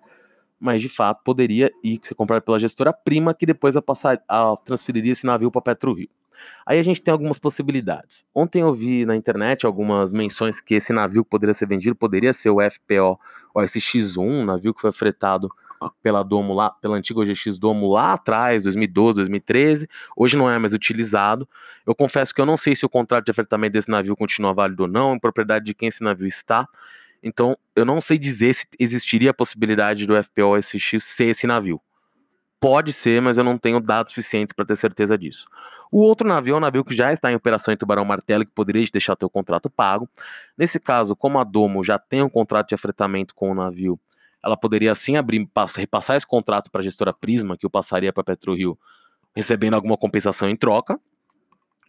mas 0.60 0.82
de 0.82 0.90
fato 0.90 1.24
poderia 1.24 1.72
ir 1.84 2.00
ser 2.04 2.16
comprado 2.16 2.42
pela 2.42 2.60
gestora 2.60 2.92
prima 2.92 3.34
que 3.34 3.46
depois 3.46 3.78
a 3.78 3.82
passar, 3.82 4.22
a, 4.28 4.56
transferiria 4.58 5.14
esse 5.14 5.26
navio 5.26 5.50
para 5.50 5.62
PetroRio. 5.62 6.10
Aí 6.66 6.80
a 6.80 6.84
gente 6.84 7.02
tem 7.02 7.12
algumas 7.12 7.40
possibilidades. 7.40 8.26
Ontem 8.34 8.62
eu 8.62 8.74
vi 8.74 9.06
na 9.06 9.16
internet 9.16 9.66
algumas 9.66 10.12
menções 10.12 10.62
que 10.62 10.76
esse 10.76 10.94
navio 10.94 11.24
que 11.24 11.30
poderia 11.30 11.54
ser 11.54 11.68
vendido 11.68 11.96
poderia 11.96 12.34
ser 12.34 12.50
o 12.50 12.58
FPO 12.62 13.20
OSX1, 13.56 14.20
um 14.20 14.46
navio 14.46 14.74
que 14.74 14.82
foi 14.82 14.92
fretado 14.92 15.50
pela 16.04 16.24
Domo 16.24 16.54
lá, 16.54 16.72
pela 16.72 16.98
antiga 16.98 17.22
OGX 17.22 17.58
Domo 17.58 17.92
lá 17.92 18.14
atrás, 18.14 18.64
2012, 18.64 19.16
2013. 19.16 19.88
Hoje 20.16 20.38
não 20.38 20.50
é 20.50 20.58
mais 20.60 20.74
utilizado. 20.74 21.48
Eu 21.86 21.96
confesso 21.96 22.34
que 22.34 22.42
eu 22.42 22.46
não 22.46 22.58
sei 22.58 22.76
se 22.76 22.86
o 22.86 22.90
contrato 22.90 23.26
de 23.26 23.34
fretamento 23.34 23.74
desse 23.74 23.90
navio 23.90 24.16
continua 24.16 24.54
válido 24.54 24.84
ou 24.84 24.90
não, 24.90 25.16
em 25.16 25.20
propriedade 25.20 25.66
de 25.66 25.74
quem 25.74 25.88
esse 25.88 26.04
navio 26.04 26.28
está. 26.28 26.68
Então, 27.22 27.58
eu 27.76 27.86
não 27.86 28.00
sei 28.00 28.18
dizer 28.18 28.54
se 28.56 28.66
existiria 28.78 29.32
a 29.32 29.34
possibilidade 29.34 30.06
do 30.06 30.22
FPO 30.22 30.58
OSX 30.58 31.04
ser 31.04 31.30
esse 31.30 31.46
navio. 31.48 31.82
Pode 32.60 32.92
ser, 32.92 33.22
mas 33.22 33.38
eu 33.38 33.44
não 33.44 33.58
tenho 33.58 33.80
dados 33.80 34.12
suficientes 34.12 34.54
para 34.54 34.66
ter 34.66 34.76
certeza 34.76 35.18
disso. 35.18 35.48
O 35.90 36.00
outro 36.00 36.28
navio 36.28 36.56
é 36.56 36.58
um 36.58 36.60
navio 36.60 36.84
que 36.84 36.94
já 36.94 37.14
está 37.14 37.32
em 37.32 37.36
operação 37.36 37.74
em 37.74 37.78
Tubarão 37.78 38.04
Martelo, 38.04 38.46
que 38.46 38.52
poderia 38.52 38.86
deixar 38.92 39.16
teu 39.16 39.30
contrato 39.30 39.70
pago. 39.70 40.10
Nesse 40.58 40.78
caso, 40.78 41.16
como 41.16 41.40
a 41.40 41.44
Domo 41.46 41.84
já 41.84 41.98
tem 41.98 42.22
um 42.22 42.30
contrato 42.30 42.70
de 42.70 42.76
afretamento 42.76 43.34
com 43.34 43.50
o 43.50 43.56
navio, 43.56 43.98
ela 44.44 44.58
poderia 44.58 44.94
sim 44.94 45.16
abrir, 45.16 45.48
repassar 45.74 46.18
esse 46.18 46.28
contrato 46.28 46.70
para 46.70 46.82
a 46.82 46.84
gestora 46.84 47.14
Prisma, 47.14 47.58
que 47.58 47.66
o 47.66 47.70
passaria 47.70 48.12
para 48.12 48.22
a 48.22 48.26
PetroRio, 48.26 48.78
recebendo 49.34 49.76
alguma 49.76 49.98
compensação 49.98 50.50
em 50.50 50.56
troca. 50.56 51.00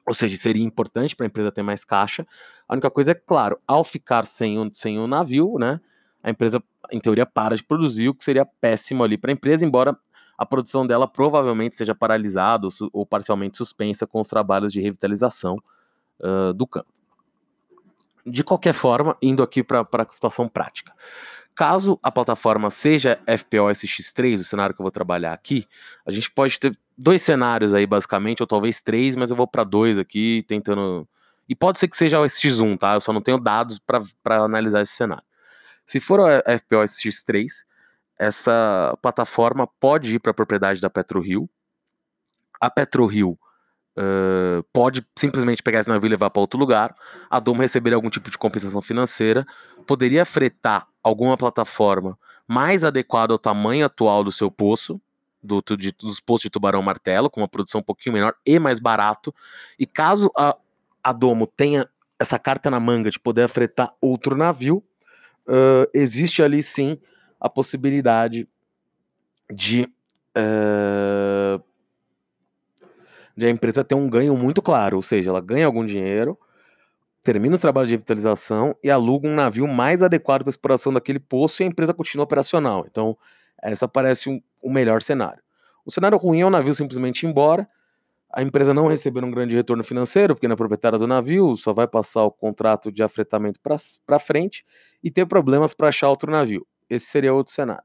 Ou 0.07 0.15
seja, 0.15 0.37
seria 0.37 0.65
importante 0.65 1.17
para 1.17 1.27
a 1.27 1.29
empresa 1.29 1.53
ter 1.53 1.63
mais 1.63 1.85
caixa. 1.85 2.27
A 2.69 2.75
única 2.75 2.91
coisa 2.91 3.11
é, 3.11 3.15
claro, 3.15 3.59
ao 3.67 3.83
ficar 3.83 4.25
sem 4.25 4.59
o, 4.59 4.73
sem 4.73 4.99
o 4.99 5.07
navio, 5.07 5.57
né, 5.59 5.81
a 6.23 6.31
empresa, 6.31 6.63
em 6.91 7.01
teoria, 7.01 7.27
para 7.27 7.57
de 7.57 7.63
produzir, 7.63 8.09
o 8.09 8.15
que 8.15 8.25
seria 8.25 8.45
péssimo 8.45 9.03
ali 9.03 9.17
para 9.17 9.31
a 9.31 9.35
empresa, 9.35 9.65
embora 9.65 9.97
a 10.41 10.47
produção 10.47 10.87
dela 10.87 11.07
provavelmente 11.07 11.75
seja 11.75 11.95
paralisada 11.95 12.67
ou, 12.67 12.73
ou 12.95 13.05
parcialmente 13.05 13.59
suspensa 13.59 14.07
com 14.07 14.23
os 14.23 14.27
trabalhos 14.27 14.73
de 14.73 14.81
revitalização 14.81 15.59
uh, 16.19 16.55
do 16.55 16.67
campo. 16.67 16.89
De 18.25 18.43
qualquer 18.43 18.73
forma, 18.73 19.15
indo 19.21 19.43
aqui 19.43 19.63
para 19.63 19.87
a 19.93 20.07
situação 20.11 20.49
prática. 20.49 20.95
Caso 21.55 22.01
a 22.03 22.11
plataforma 22.11 22.71
seja 22.71 23.21
FPOSX3, 23.27 24.41
o 24.41 24.45
cenário 24.45 24.75
que 24.75 24.81
eu 24.81 24.85
vou 24.85 24.91
trabalhar 24.91 25.35
aqui, 25.35 25.67
a 26.07 26.11
gente 26.11 26.31
pode 26.31 26.59
ter 26.59 26.75
dois 26.97 27.21
cenários 27.21 27.75
aí, 27.75 27.87
basicamente, 27.87 28.43
ou 28.43 28.47
talvez 28.47 28.81
três, 28.81 29.17
mas 29.17 29.31
eu 29.31 29.37
vou 29.37 29.47
para 29.47 29.63
dois 29.63 29.99
aqui, 29.99 30.43
tentando. 30.49 31.07
E 31.47 31.55
pode 31.55 31.79
ser 31.79 31.87
que 31.87 31.97
seja 31.99 32.19
o 32.19 32.25
SX1, 32.25 32.79
tá? 32.79 32.95
Eu 32.95 33.03
só 33.03 33.13
não 33.13 33.21
tenho 33.21 33.39
dados 33.39 33.79
para 33.79 34.43
analisar 34.43 34.81
esse 34.81 34.93
cenário. 34.93 35.25
Se 35.85 36.01
for 36.01 36.19
o 36.19 36.25
FPOSX3, 36.25 37.69
essa 38.21 38.99
plataforma 39.01 39.67
pode 39.67 40.15
ir 40.15 40.19
para 40.19 40.31
a 40.31 40.35
propriedade 40.35 40.79
da 40.79 40.91
PetroRio. 40.91 41.49
A 42.61 42.69
PetroRio 42.69 43.31
uh, 43.97 44.63
pode 44.75 45.03
simplesmente 45.17 45.63
pegar 45.63 45.81
esse 45.81 45.89
navio 45.89 46.07
e 46.07 46.11
levar 46.11 46.29
para 46.29 46.43
outro 46.43 46.61
lugar. 46.61 46.95
A 47.31 47.41
Domo 47.41 47.63
receberia 47.63 47.97
algum 47.97 48.11
tipo 48.11 48.31
de 48.31 48.37
compensação 48.37 48.83
financeira, 48.83 49.47
poderia 49.87 50.27
fretar 50.27 50.87
alguma 51.03 51.35
plataforma 51.39 52.19
mais 52.47 52.85
adequada 52.85 53.33
ao 53.33 53.39
tamanho 53.39 53.87
atual 53.87 54.23
do 54.23 54.31
seu 54.31 54.51
poço, 54.51 55.01
do, 55.43 55.63
de, 55.79 55.91
dos 55.93 56.21
poços 56.21 56.43
de 56.43 56.51
tubarão 56.51 56.83
martelo, 56.83 57.31
com 57.31 57.41
uma 57.41 57.49
produção 57.49 57.81
um 57.81 57.85
pouquinho 57.85 58.13
menor 58.13 58.35
e 58.45 58.59
mais 58.59 58.79
barato. 58.79 59.35
E 59.79 59.87
caso 59.87 60.31
a, 60.37 60.55
a 61.03 61.13
Domo 61.15 61.47
tenha 61.47 61.89
essa 62.19 62.39
carta 62.39 62.71
na 62.71 62.79
manga 62.79 63.11
de 63.11 63.19
poder 63.19 63.49
fretar 63.49 63.95
outro 63.99 64.37
navio, 64.37 64.85
uh, 65.49 65.89
existe 65.95 66.43
ali 66.43 66.63
sim 66.63 66.99
a 67.41 67.49
possibilidade 67.49 68.49
de, 69.53 69.85
uh, 70.37 71.63
de 73.37 73.47
a 73.47 73.51
empresa 73.51 73.83
ter 73.83 73.95
um 73.95 74.09
ganho 74.09 74.37
muito 74.37 74.61
claro, 74.61 74.97
ou 74.97 75.03
seja, 75.03 75.31
ela 75.31 75.41
ganha 75.41 75.67
algum 75.67 75.85
dinheiro, 75.85 76.39
termina 77.23 77.57
o 77.57 77.59
trabalho 77.59 77.87
de 77.87 77.95
revitalização 77.95 78.77
e 78.83 78.91
aluga 78.91 79.29
um 79.29 79.35
navio 79.35 79.67
mais 79.67 80.03
adequado 80.03 80.43
para 80.43 80.51
a 80.51 80.55
exploração 80.55 80.93
daquele 80.93 81.19
poço 81.19 81.63
e 81.63 81.65
a 81.65 81.69
empresa 81.69 81.95
continua 81.95 82.25
operacional. 82.25 82.87
Então, 82.89 83.17
essa 83.63 83.89
parece 83.89 84.29
um, 84.29 84.41
o 84.63 84.71
melhor 84.71 85.03
cenário. 85.03 85.43
O 85.85 85.91
cenário 85.91 86.19
ruim 86.19 86.41
é 86.41 86.47
o 86.47 86.51
navio 86.51 86.75
simplesmente 86.75 87.25
ir 87.25 87.29
embora, 87.29 87.67
a 88.33 88.43
empresa 88.43 88.73
não 88.73 88.87
receber 88.87 89.25
um 89.25 89.31
grande 89.31 89.57
retorno 89.57 89.83
financeiro, 89.83 90.35
porque 90.35 90.47
não 90.47 90.55
é 90.55 90.57
proprietária 90.57 90.99
do 90.99 91.07
navio, 91.07 91.57
só 91.57 91.73
vai 91.73 91.89
passar 91.89 92.23
o 92.23 92.31
contrato 92.31 92.93
de 92.93 93.03
afretamento 93.03 93.59
para 94.07 94.19
frente 94.21 94.65
e 95.03 95.11
ter 95.11 95.27
problemas 95.27 95.75
para 95.75 95.89
achar 95.89 96.09
outro 96.09 96.31
navio. 96.31 96.65
Esse 96.91 97.07
seria 97.07 97.33
outro 97.33 97.53
cenário. 97.53 97.85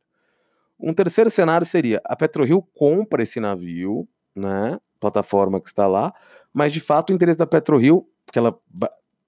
Um 0.79 0.93
terceiro 0.93 1.29
cenário 1.29 1.65
seria 1.65 2.01
a 2.03 2.15
PetroRio 2.15 2.61
compra 2.73 3.23
esse 3.23 3.39
navio, 3.39 4.07
né, 4.35 4.77
plataforma 4.99 5.61
que 5.61 5.69
está 5.69 5.87
lá, 5.87 6.13
mas 6.53 6.73
de 6.73 6.81
fato 6.81 7.11
o 7.11 7.13
interesse 7.13 7.39
da 7.39 7.47
PetroRio, 7.47 8.05
porque 8.25 8.39
ela 8.39 8.59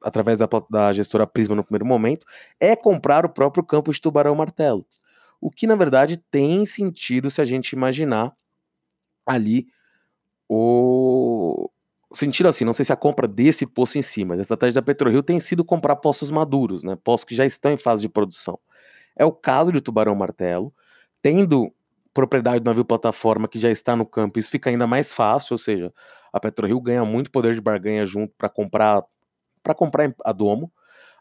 através 0.01 0.39
da, 0.39 0.47
da 0.69 0.93
gestora 0.93 1.27
Prisma 1.27 1.55
no 1.55 1.63
primeiro 1.63 1.85
momento, 1.85 2.25
é 2.59 2.75
comprar 2.75 3.25
o 3.25 3.29
próprio 3.29 3.63
campo 3.63 3.91
de 3.91 4.01
Tubarão 4.01 4.35
Martelo. 4.35 4.85
O 5.39 5.51
que 5.51 5.67
na 5.67 5.75
verdade 5.75 6.17
tem 6.31 6.65
sentido 6.65 7.29
se 7.29 7.41
a 7.41 7.45
gente 7.45 7.73
imaginar 7.73 8.33
ali 9.25 9.67
o 10.49 11.69
sentido 12.13 12.47
assim, 12.47 12.63
não 12.63 12.73
sei 12.73 12.85
se 12.85 12.93
a 12.93 12.95
compra 12.95 13.27
desse 13.27 13.65
poço 13.65 13.97
em 13.97 14.01
si, 14.01 14.23
mas 14.23 14.39
a 14.39 14.41
estratégia 14.41 14.81
da 14.81 14.85
PetroRio 14.85 15.21
tem 15.21 15.39
sido 15.39 15.63
comprar 15.63 15.97
poços 15.97 16.31
maduros, 16.31 16.83
né? 16.83 16.97
Poços 17.03 17.25
que 17.25 17.35
já 17.35 17.45
estão 17.45 17.71
em 17.71 17.77
fase 17.77 18.01
de 18.01 18.09
produção. 18.09 18.57
É 19.17 19.25
o 19.25 19.31
caso 19.31 19.71
de 19.71 19.81
Tubarão 19.81 20.15
Martelo, 20.15 20.73
tendo 21.21 21.73
propriedade 22.13 22.59
do 22.63 22.65
navio 22.65 22.85
plataforma 22.85 23.47
que 23.47 23.59
já 23.59 23.69
está 23.69 23.95
no 23.95 24.05
campo, 24.05 24.39
isso 24.39 24.49
fica 24.49 24.69
ainda 24.69 24.87
mais 24.87 25.13
fácil, 25.13 25.53
ou 25.53 25.57
seja, 25.57 25.93
a 26.31 26.39
PetroRio 26.39 26.79
ganha 26.81 27.05
muito 27.05 27.31
poder 27.31 27.53
de 27.53 27.61
barganha 27.61 28.05
junto 28.05 28.33
para 28.37 28.49
comprar 28.49 29.03
para 29.63 29.75
comprar 29.75 30.13
a 30.23 30.31
Domo. 30.31 30.71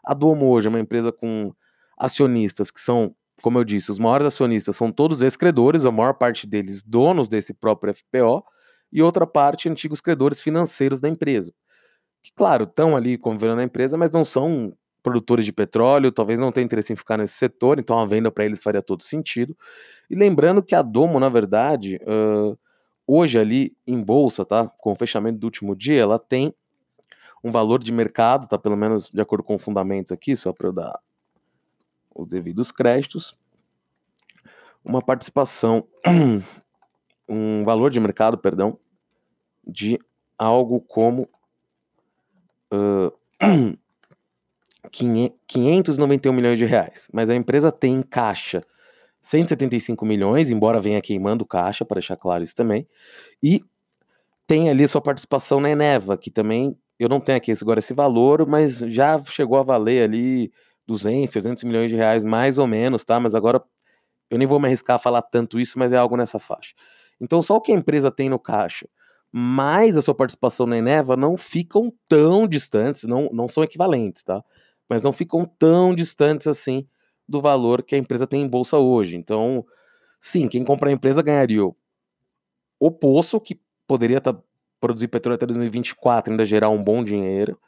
A 0.03 0.13
Domo 0.13 0.47
hoje 0.49 0.67
é 0.67 0.69
uma 0.69 0.79
empresa 0.79 1.11
com 1.11 1.53
acionistas 1.97 2.71
que 2.71 2.79
são, 2.79 3.13
como 3.41 3.59
eu 3.59 3.63
disse, 3.63 3.91
os 3.91 3.99
maiores 3.99 4.27
acionistas 4.27 4.75
são 4.75 4.91
todos 4.91 5.21
ex-credores, 5.21 5.83
a 5.85 5.91
maior 5.91 6.13
parte 6.13 6.47
deles 6.47 6.81
donos 6.81 7.27
desse 7.27 7.53
próprio 7.53 7.93
FPO, 7.93 8.43
e 8.91 9.01
outra 9.01 9.27
parte 9.27 9.67
antigos 9.67 9.99
credores 9.99 10.41
financeiros 10.41 11.01
da 11.01 11.09
empresa. 11.09 11.53
Que, 12.23 12.31
claro, 12.33 12.63
estão 12.63 12.95
ali 12.95 13.17
convivendo 13.17 13.57
na 13.57 13.63
empresa, 13.63 13.97
mas 13.97 14.11
não 14.11 14.23
são 14.23 14.73
produtores 15.07 15.45
de 15.45 15.53
petróleo, 15.53 16.11
talvez 16.11 16.37
não 16.37 16.51
tenham 16.51 16.65
interesse 16.65 16.91
em 16.91 16.95
ficar 16.97 17.17
nesse 17.17 17.35
setor, 17.35 17.79
então 17.79 17.97
a 17.97 18.05
venda 18.05 18.29
para 18.29 18.43
eles 18.43 18.61
faria 18.61 18.81
todo 18.81 19.03
sentido. 19.03 19.57
E 20.09 20.15
lembrando 20.15 20.61
que 20.61 20.75
a 20.75 20.81
Domo, 20.81 21.17
na 21.17 21.29
verdade, 21.29 21.97
uh, 22.03 22.59
hoje 23.07 23.39
ali 23.39 23.73
em 23.87 24.03
bolsa, 24.03 24.43
tá? 24.43 24.67
Com 24.67 24.91
o 24.91 24.95
fechamento 24.95 25.39
do 25.39 25.45
último 25.45 25.73
dia, 25.77 26.01
ela 26.01 26.19
tem 26.19 26.53
um 27.41 27.51
valor 27.51 27.81
de 27.81 27.89
mercado, 27.93 28.47
tá? 28.47 28.57
Pelo 28.57 28.75
menos 28.75 29.09
de 29.09 29.21
acordo 29.21 29.43
com 29.43 29.57
fundamentos 29.57 30.11
aqui, 30.11 30.35
só 30.35 30.51
para 30.51 30.67
eu 30.67 30.73
dar 30.73 30.99
os 32.13 32.27
devidos 32.27 32.69
créditos. 32.69 33.37
Uma 34.83 35.01
participação 35.01 35.87
um 37.29 37.63
valor 37.63 37.91
de 37.91 37.99
mercado, 38.01 38.37
perdão, 38.37 38.77
de 39.65 39.97
algo 40.37 40.81
como 40.81 41.29
uh, 42.73 43.13
591 44.91 46.33
milhões 46.33 46.57
de 46.57 46.65
reais. 46.65 47.07
Mas 47.13 47.29
a 47.29 47.35
empresa 47.35 47.71
tem 47.71 47.95
em 47.95 48.01
caixa 48.01 48.63
175 49.21 50.05
milhões, 50.05 50.49
embora 50.49 50.79
venha 50.79 51.01
queimando 51.01 51.45
caixa, 51.45 51.83
para 51.83 51.95
deixar 51.95 52.15
claro 52.15 52.43
isso 52.43 52.55
também. 52.55 52.87
E 53.43 53.61
tem 54.47 54.69
ali 54.69 54.87
sua 54.87 55.01
participação 55.01 55.59
na 55.59 55.69
Eneva, 55.69 56.17
que 56.17 56.31
também, 56.31 56.77
eu 56.97 57.09
não 57.09 57.19
tenho 57.19 57.37
aqui 57.37 57.51
agora 57.61 57.79
esse 57.79 57.93
valor, 57.93 58.47
mas 58.47 58.77
já 58.77 59.21
chegou 59.25 59.57
a 59.57 59.63
valer 59.63 60.03
ali 60.03 60.51
200, 60.87 61.31
300 61.33 61.63
milhões 61.65 61.91
de 61.91 61.97
reais, 61.97 62.23
mais 62.23 62.57
ou 62.57 62.65
menos, 62.65 63.03
tá? 63.03 63.19
Mas 63.19 63.35
agora 63.35 63.61
eu 64.29 64.37
nem 64.37 64.47
vou 64.47 64.59
me 64.59 64.67
arriscar 64.67 64.95
a 64.95 64.99
falar 64.99 65.21
tanto 65.21 65.59
isso, 65.59 65.77
mas 65.77 65.91
é 65.91 65.97
algo 65.97 66.15
nessa 66.15 66.39
faixa. 66.39 66.73
Então, 67.19 67.41
só 67.41 67.57
o 67.57 67.61
que 67.61 67.73
a 67.73 67.75
empresa 67.75 68.09
tem 68.09 68.29
no 68.29 68.39
caixa, 68.39 68.87
mais 69.31 69.97
a 69.97 70.01
sua 70.01 70.15
participação 70.15 70.65
na 70.65 70.77
Eneva 70.77 71.17
não 71.17 71.35
ficam 71.35 71.91
tão 72.07 72.47
distantes, 72.47 73.03
não, 73.03 73.29
não 73.33 73.47
são 73.49 73.63
equivalentes, 73.63 74.23
tá? 74.23 74.41
Mas 74.89 75.01
não 75.01 75.13
ficam 75.13 75.45
tão 75.45 75.93
distantes 75.93 76.47
assim 76.47 76.87
do 77.27 77.41
valor 77.41 77.83
que 77.83 77.95
a 77.95 77.97
empresa 77.97 78.25
tem 78.25 78.41
em 78.41 78.47
bolsa 78.47 78.77
hoje. 78.77 79.15
Então, 79.17 79.65
sim, 80.19 80.47
quem 80.47 80.63
compra 80.63 80.89
a 80.89 80.93
empresa 80.93 81.21
ganharia 81.21 81.63
o 82.79 82.91
poço, 82.91 83.39
que 83.39 83.59
poderia 83.87 84.21
tá, 84.21 84.35
produzir 84.79 85.07
petróleo 85.07 85.35
até 85.35 85.45
2024 85.45 86.31
ainda 86.31 86.45
gerar 86.45 86.69
um 86.69 86.81
bom 86.81 87.03
dinheiro, 87.03 87.59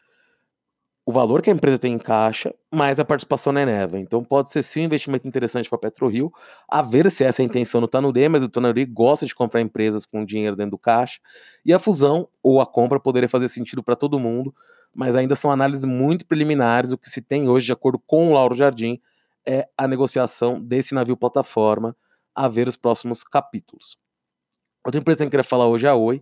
o 1.06 1.12
valor 1.12 1.42
que 1.42 1.50
a 1.50 1.54
empresa 1.54 1.80
tem 1.80 1.94
em 1.94 1.98
caixa, 1.98 2.54
mais 2.72 3.00
a 3.00 3.06
participação 3.06 3.52
na 3.52 3.64
Eneva. 3.64 3.98
Então 3.98 4.24
pode 4.24 4.52
ser 4.52 4.62
sim 4.62 4.82
um 4.82 4.84
investimento 4.84 5.28
interessante 5.28 5.68
para 5.68 5.78
a 5.78 5.80
PetroRio, 5.80 6.32
a 6.68 6.84
ver 6.84 7.10
se 7.10 7.24
essa 7.24 7.42
é 7.42 7.44
a 7.44 7.48
intenção 7.48 7.82
do 7.82 7.88
Tanuri, 7.88 8.30
mas 8.30 8.44
o 8.44 8.50
Tanuri 8.50 8.86
gosta 8.86 9.26
de 9.26 9.34
comprar 9.34 9.60
empresas 9.60 10.06
com 10.06 10.24
dinheiro 10.24 10.56
dentro 10.56 10.72
do 10.72 10.78
caixa, 10.78 11.20
e 11.66 11.74
a 11.74 11.80
fusão 11.80 12.28
ou 12.44 12.62
a 12.62 12.66
compra 12.68 13.00
poderia 13.00 13.28
fazer 13.28 13.48
sentido 13.48 13.82
para 13.82 13.96
todo 13.96 14.20
mundo, 14.20 14.54
mas 15.00 15.16
ainda 15.16 15.34
são 15.34 15.50
análises 15.50 15.86
muito 15.86 16.26
preliminares, 16.26 16.92
o 16.92 16.98
que 16.98 17.10
se 17.10 17.22
tem 17.22 17.48
hoje, 17.48 17.68
de 17.68 17.72
acordo 17.72 17.98
com 18.06 18.28
o 18.28 18.34
Lauro 18.34 18.54
Jardim, 18.54 19.00
é 19.48 19.66
a 19.78 19.88
negociação 19.88 20.62
desse 20.62 20.94
navio 20.94 21.16
plataforma, 21.16 21.96
a 22.36 22.50
ver 22.50 22.68
os 22.68 22.76
próximos 22.76 23.24
capítulos. 23.24 23.98
Outra 24.86 25.00
empresa 25.00 25.20
que 25.20 25.24
eu 25.24 25.30
queria 25.30 25.44
falar 25.46 25.68
hoje 25.68 25.88
é 25.88 25.90
a 25.90 25.96
Oi. 25.96 26.22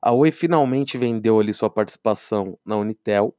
A 0.00 0.10
Oi 0.10 0.32
finalmente 0.32 0.96
vendeu 0.96 1.38
ali 1.38 1.52
sua 1.52 1.68
participação 1.68 2.58
na 2.64 2.78
Unitel, 2.78 3.36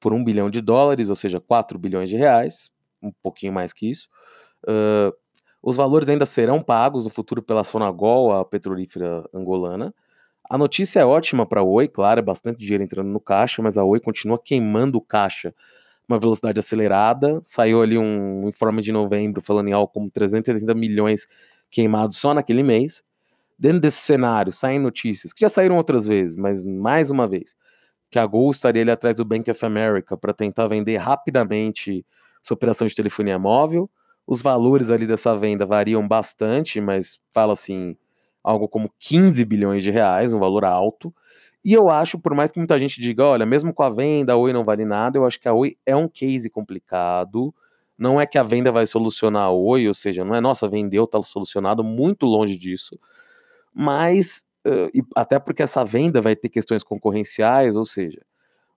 por 0.00 0.14
um 0.14 0.24
bilhão 0.24 0.48
de 0.48 0.62
dólares, 0.62 1.10
ou 1.10 1.14
seja, 1.14 1.38
4 1.38 1.78
bilhões 1.78 2.08
de 2.08 2.16
reais, 2.16 2.70
um 3.02 3.12
pouquinho 3.22 3.52
mais 3.52 3.74
que 3.74 3.90
isso. 3.90 4.08
Uh, 4.64 5.14
os 5.62 5.76
valores 5.76 6.08
ainda 6.08 6.24
serão 6.24 6.62
pagos 6.62 7.04
no 7.04 7.10
futuro 7.10 7.42
pela 7.42 7.64
Sonagol, 7.64 8.32
a 8.32 8.46
petrolífera 8.46 9.28
angolana. 9.34 9.94
A 10.48 10.58
notícia 10.58 11.00
é 11.00 11.04
ótima 11.04 11.46
para 11.46 11.60
a 11.60 11.64
Oi, 11.64 11.88
claro, 11.88 12.18
é 12.20 12.22
bastante 12.22 12.58
dinheiro 12.58 12.82
entrando 12.84 13.08
no 13.08 13.20
caixa, 13.20 13.62
mas 13.62 13.78
a 13.78 13.84
Oi 13.84 14.00
continua 14.00 14.38
queimando 14.38 14.98
o 14.98 15.00
caixa 15.00 15.54
uma 16.08 16.18
velocidade 16.18 16.58
acelerada. 16.58 17.40
Saiu 17.44 17.82
ali 17.82 17.96
um 17.98 18.48
informe 18.48 18.82
de 18.82 18.92
novembro 18.92 19.40
falando 19.42 19.68
em 19.68 19.72
algo 19.72 19.88
como 19.92 20.10
380 20.10 20.74
milhões 20.74 21.26
queimados 21.70 22.18
só 22.18 22.34
naquele 22.34 22.62
mês. 22.62 23.02
Dentro 23.58 23.80
desse 23.80 23.98
cenário, 23.98 24.52
saem 24.52 24.80
notícias 24.80 25.32
que 25.32 25.42
já 25.42 25.48
saíram 25.48 25.76
outras 25.76 26.06
vezes, 26.06 26.36
mas 26.36 26.62
mais 26.62 27.10
uma 27.10 27.28
vez, 27.28 27.56
que 28.10 28.18
a 28.18 28.26
Gol 28.26 28.50
estaria 28.50 28.82
ali 28.82 28.90
atrás 28.90 29.16
do 29.16 29.24
Bank 29.24 29.50
of 29.50 29.64
America 29.64 30.16
para 30.16 30.34
tentar 30.34 30.68
vender 30.68 30.96
rapidamente 30.98 32.04
sua 32.42 32.54
operação 32.56 32.86
de 32.86 32.94
telefonia 32.94 33.38
móvel. 33.38 33.90
Os 34.26 34.42
valores 34.42 34.90
ali 34.90 35.06
dessa 35.06 35.36
venda 35.36 35.66
variam 35.66 36.06
bastante, 36.06 36.80
mas 36.80 37.20
fala 37.32 37.54
assim, 37.54 37.96
algo 38.42 38.68
como 38.68 38.92
15 38.98 39.44
bilhões 39.44 39.82
de 39.82 39.90
reais, 39.90 40.32
um 40.34 40.38
valor 40.38 40.64
alto. 40.64 41.14
E 41.64 41.72
eu 41.72 41.88
acho, 41.90 42.18
por 42.18 42.34
mais 42.34 42.50
que 42.50 42.58
muita 42.58 42.78
gente 42.78 43.00
diga, 43.00 43.24
olha, 43.24 43.46
mesmo 43.46 43.72
com 43.72 43.82
a 43.82 43.90
venda, 43.90 44.32
a 44.32 44.36
Oi 44.36 44.52
não 44.52 44.64
vale 44.64 44.84
nada, 44.84 45.18
eu 45.18 45.24
acho 45.24 45.40
que 45.40 45.48
a 45.48 45.52
Oi 45.52 45.76
é 45.86 45.94
um 45.94 46.08
case 46.08 46.50
complicado. 46.50 47.54
Não 47.96 48.20
é 48.20 48.26
que 48.26 48.38
a 48.38 48.42
venda 48.42 48.72
vai 48.72 48.86
solucionar 48.86 49.44
a 49.44 49.50
Oi, 49.50 49.86
ou 49.86 49.94
seja, 49.94 50.24
não 50.24 50.34
é, 50.34 50.40
nossa, 50.40 50.68
vendeu, 50.68 51.06
tá 51.06 51.22
solucionado, 51.22 51.84
muito 51.84 52.26
longe 52.26 52.56
disso. 52.56 52.98
Mas 53.74 54.44
Uh, 54.64 55.04
até 55.16 55.40
porque 55.40 55.62
essa 55.62 55.84
venda 55.84 56.20
vai 56.20 56.36
ter 56.36 56.48
questões 56.48 56.84
concorrenciais, 56.84 57.74
ou 57.74 57.84
seja, 57.84 58.22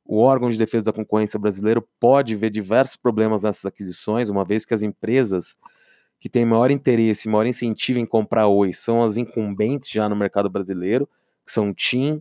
o 0.04 0.20
órgão 0.20 0.50
de 0.50 0.58
defesa 0.58 0.86
da 0.86 0.94
concorrência 0.94 1.40
brasileiro 1.40 1.88
pode 2.00 2.36
ver 2.36 2.50
diversos 2.50 2.98
problemas 2.98 3.44
nessas 3.44 3.66
aquisições, 3.66 4.30
uma 4.30 4.44
vez 4.44 4.66
que 4.66 4.74
as 4.74 4.82
empresas 4.82 5.56
que 6.26 6.30
têm 6.30 6.44
maior 6.44 6.72
interesse, 6.72 7.30
maior 7.30 7.46
incentivo 7.46 8.00
em 8.00 8.06
comprar 8.06 8.48
Oi 8.48 8.74
são 8.74 9.04
as 9.04 9.16
incumbentes 9.16 9.88
já 9.88 10.10
no 10.10 10.16
mercado 10.16 10.50
brasileiro, 10.50 11.08
que 11.46 11.52
são 11.52 11.72
TIM, 11.72 12.20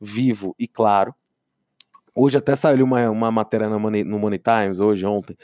Vivo 0.00 0.56
e 0.58 0.66
Claro. 0.66 1.14
Hoje 2.14 2.38
até 2.38 2.56
saiu 2.56 2.86
uma, 2.86 3.10
uma 3.10 3.30
matéria 3.30 3.68
no 3.68 3.78
Money, 3.78 4.04
no 4.04 4.18
Money 4.18 4.38
Times, 4.38 4.80
hoje, 4.80 5.04
ontem, 5.04 5.36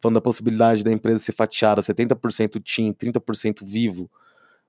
falando 0.00 0.14
da 0.14 0.20
possibilidade 0.20 0.84
da 0.84 0.92
empresa 0.92 1.18
ser 1.18 1.32
fatiada 1.32 1.82
70% 1.82 2.62
TIM, 2.62 2.92
30% 2.92 3.64
Vivo, 3.64 4.08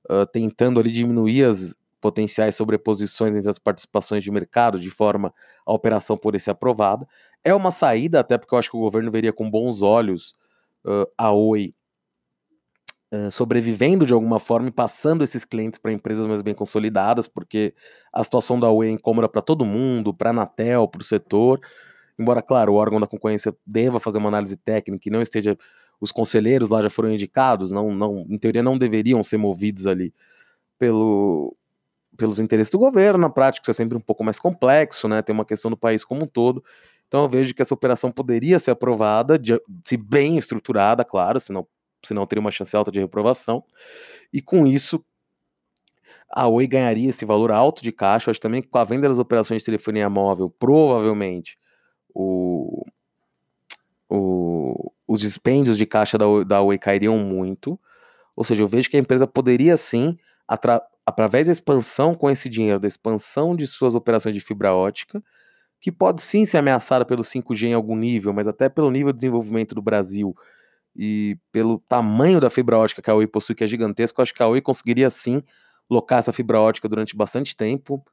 uh, 0.09 0.25
tentando 0.25 0.79
ali 0.79 0.89
diminuir 0.89 1.43
as 1.43 1.75
potenciais 2.01 2.55
sobreposições 2.55 3.35
entre 3.35 3.47
as 3.47 3.59
participações 3.59 4.23
de 4.23 4.31
mercado, 4.31 4.79
de 4.79 4.89
forma 4.89 5.31
a 5.63 5.71
operação 5.71 6.17
poder 6.17 6.39
ser 6.39 6.49
aprovada. 6.49 7.07
É 7.43 7.53
uma 7.53 7.69
saída, 7.69 8.21
até 8.21 8.39
porque 8.39 8.55
eu 8.55 8.57
acho 8.57 8.71
que 8.71 8.77
o 8.77 8.79
governo 8.79 9.11
veria 9.11 9.31
com 9.31 9.47
bons 9.47 9.83
olhos 9.83 10.35
uh, 10.83 11.05
a 11.15 11.31
Oi 11.31 11.75
uh, 13.11 13.31
sobrevivendo 13.31 14.05
de 14.05 14.13
alguma 14.13 14.39
forma 14.39 14.69
e 14.69 14.71
passando 14.71 15.23
esses 15.23 15.45
clientes 15.45 15.79
para 15.79 15.91
empresas 15.91 16.27
mais 16.27 16.41
bem 16.41 16.53
consolidadas, 16.53 17.27
porque 17.27 17.73
a 18.11 18.23
situação 18.23 18.59
da 18.59 18.69
Oi 18.69 18.87
é 18.87 18.91
incômoda 18.91 19.29
para 19.29 19.41
todo 19.41 19.65
mundo, 19.65 20.13
para 20.13 20.29
a 20.29 20.31
Anatel, 20.31 20.87
para 20.87 21.01
o 21.01 21.03
setor. 21.03 21.59
Embora, 22.17 22.41
claro, 22.41 22.73
o 22.73 22.75
órgão 22.75 22.99
da 22.99 23.07
concorrência 23.07 23.55
deva 23.65 23.99
fazer 23.99 24.17
uma 24.17 24.29
análise 24.29 24.57
técnica 24.57 25.07
e 25.07 25.11
não 25.11 25.21
esteja. 25.21 25.57
Os 25.99 26.11
conselheiros 26.11 26.69
lá 26.69 26.83
já 26.83 26.91
foram 26.91 27.11
indicados, 27.11 27.71
não, 27.71 27.91
não, 27.91 28.23
em 28.29 28.37
teoria 28.37 28.61
não 28.61 28.77
deveriam 28.77 29.23
ser 29.23 29.37
movidos 29.37 29.87
ali 29.87 30.13
pelo, 30.77 31.55
pelos 32.17 32.39
interesses 32.39 32.71
do 32.71 32.79
governo, 32.79 33.19
na 33.19 33.29
prática 33.29 33.63
isso 33.63 33.71
é 33.71 33.73
sempre 33.73 33.97
um 33.97 34.01
pouco 34.01 34.23
mais 34.23 34.39
complexo, 34.39 35.07
né? 35.07 35.21
Tem 35.21 35.33
uma 35.33 35.45
questão 35.45 35.71
do 35.71 35.77
país 35.77 36.03
como 36.03 36.23
um 36.23 36.27
todo. 36.27 36.63
Então 37.07 37.23
eu 37.23 37.29
vejo 37.29 37.53
que 37.53 37.61
essa 37.61 37.73
operação 37.73 38.11
poderia 38.11 38.59
ser 38.59 38.71
aprovada, 38.71 39.39
de, 39.39 39.59
se 39.85 39.95
bem 39.97 40.37
estruturada, 40.37 41.05
claro, 41.05 41.39
senão, 41.39 41.65
senão 42.03 42.25
teria 42.25 42.41
uma 42.41 42.51
chance 42.51 42.75
alta 42.75 42.91
de 42.91 42.99
reprovação. 42.99 43.63
E 44.31 44.41
com 44.41 44.65
isso, 44.65 45.03
a 46.29 46.47
Oi 46.47 46.67
ganharia 46.67 47.09
esse 47.09 47.25
valor 47.25 47.51
alto 47.51 47.81
de 47.81 47.91
caixa. 47.91 48.29
Eu 48.29 48.31
acho 48.31 48.39
também 48.39 48.61
que 48.61 48.67
com 48.67 48.77
a 48.77 48.83
venda 48.83 49.07
das 49.07 49.19
operações 49.19 49.61
de 49.61 49.65
telefonia 49.65 50.09
móvel, 50.09 50.49
provavelmente 50.49 51.57
o, 52.13 52.85
o, 54.09 54.91
os 55.07 55.21
dispêndios 55.21 55.77
de 55.77 55.85
caixa 55.85 56.17
da, 56.17 56.25
da 56.45 56.61
Oi 56.61 56.77
cairiam 56.77 57.17
muito. 57.17 57.79
Ou 58.35 58.43
seja, 58.43 58.63
eu 58.63 58.67
vejo 58.67 58.89
que 58.89 58.97
a 58.97 58.99
empresa 58.99 59.25
poderia 59.25 59.77
sim 59.77 60.17
através 61.05 61.47
da 61.47 61.51
expansão 61.51 62.13
com 62.13 62.29
esse 62.29 62.47
dinheiro, 62.47 62.79
da 62.79 62.87
expansão 62.87 63.55
de 63.55 63.65
suas 63.65 63.95
operações 63.95 64.35
de 64.35 64.41
fibra 64.41 64.73
ótica, 64.73 65.23
que 65.79 65.91
pode 65.91 66.21
sim 66.21 66.45
ser 66.45 66.57
ameaçada 66.57 67.05
pelo 67.05 67.23
5G 67.23 67.67
em 67.67 67.73
algum 67.73 67.95
nível, 67.95 68.33
mas 68.33 68.47
até 68.47 68.69
pelo 68.69 68.89
nível 68.89 69.11
de 69.11 69.19
desenvolvimento 69.19 69.75
do 69.75 69.81
Brasil 69.81 70.35
e 70.97 71.37
pelo 71.51 71.79
tamanho 71.87 72.39
da 72.39 72.49
fibra 72.49 72.77
ótica 72.77 73.01
que 73.01 73.09
a 73.09 73.15
Oi 73.15 73.27
possui, 73.27 73.55
que 73.55 73.63
é 73.63 73.67
gigantesco, 73.67 74.21
acho 74.21 74.33
que 74.33 74.41
a 74.41 74.47
Oi 74.47 74.61
conseguiria 74.61 75.09
sim 75.09 75.43
locar 75.89 76.19
essa 76.19 76.33
fibra 76.33 76.59
ótica 76.59 76.89
durante 76.89 77.15
bastante 77.15 77.55
tempo, 77.55 78.03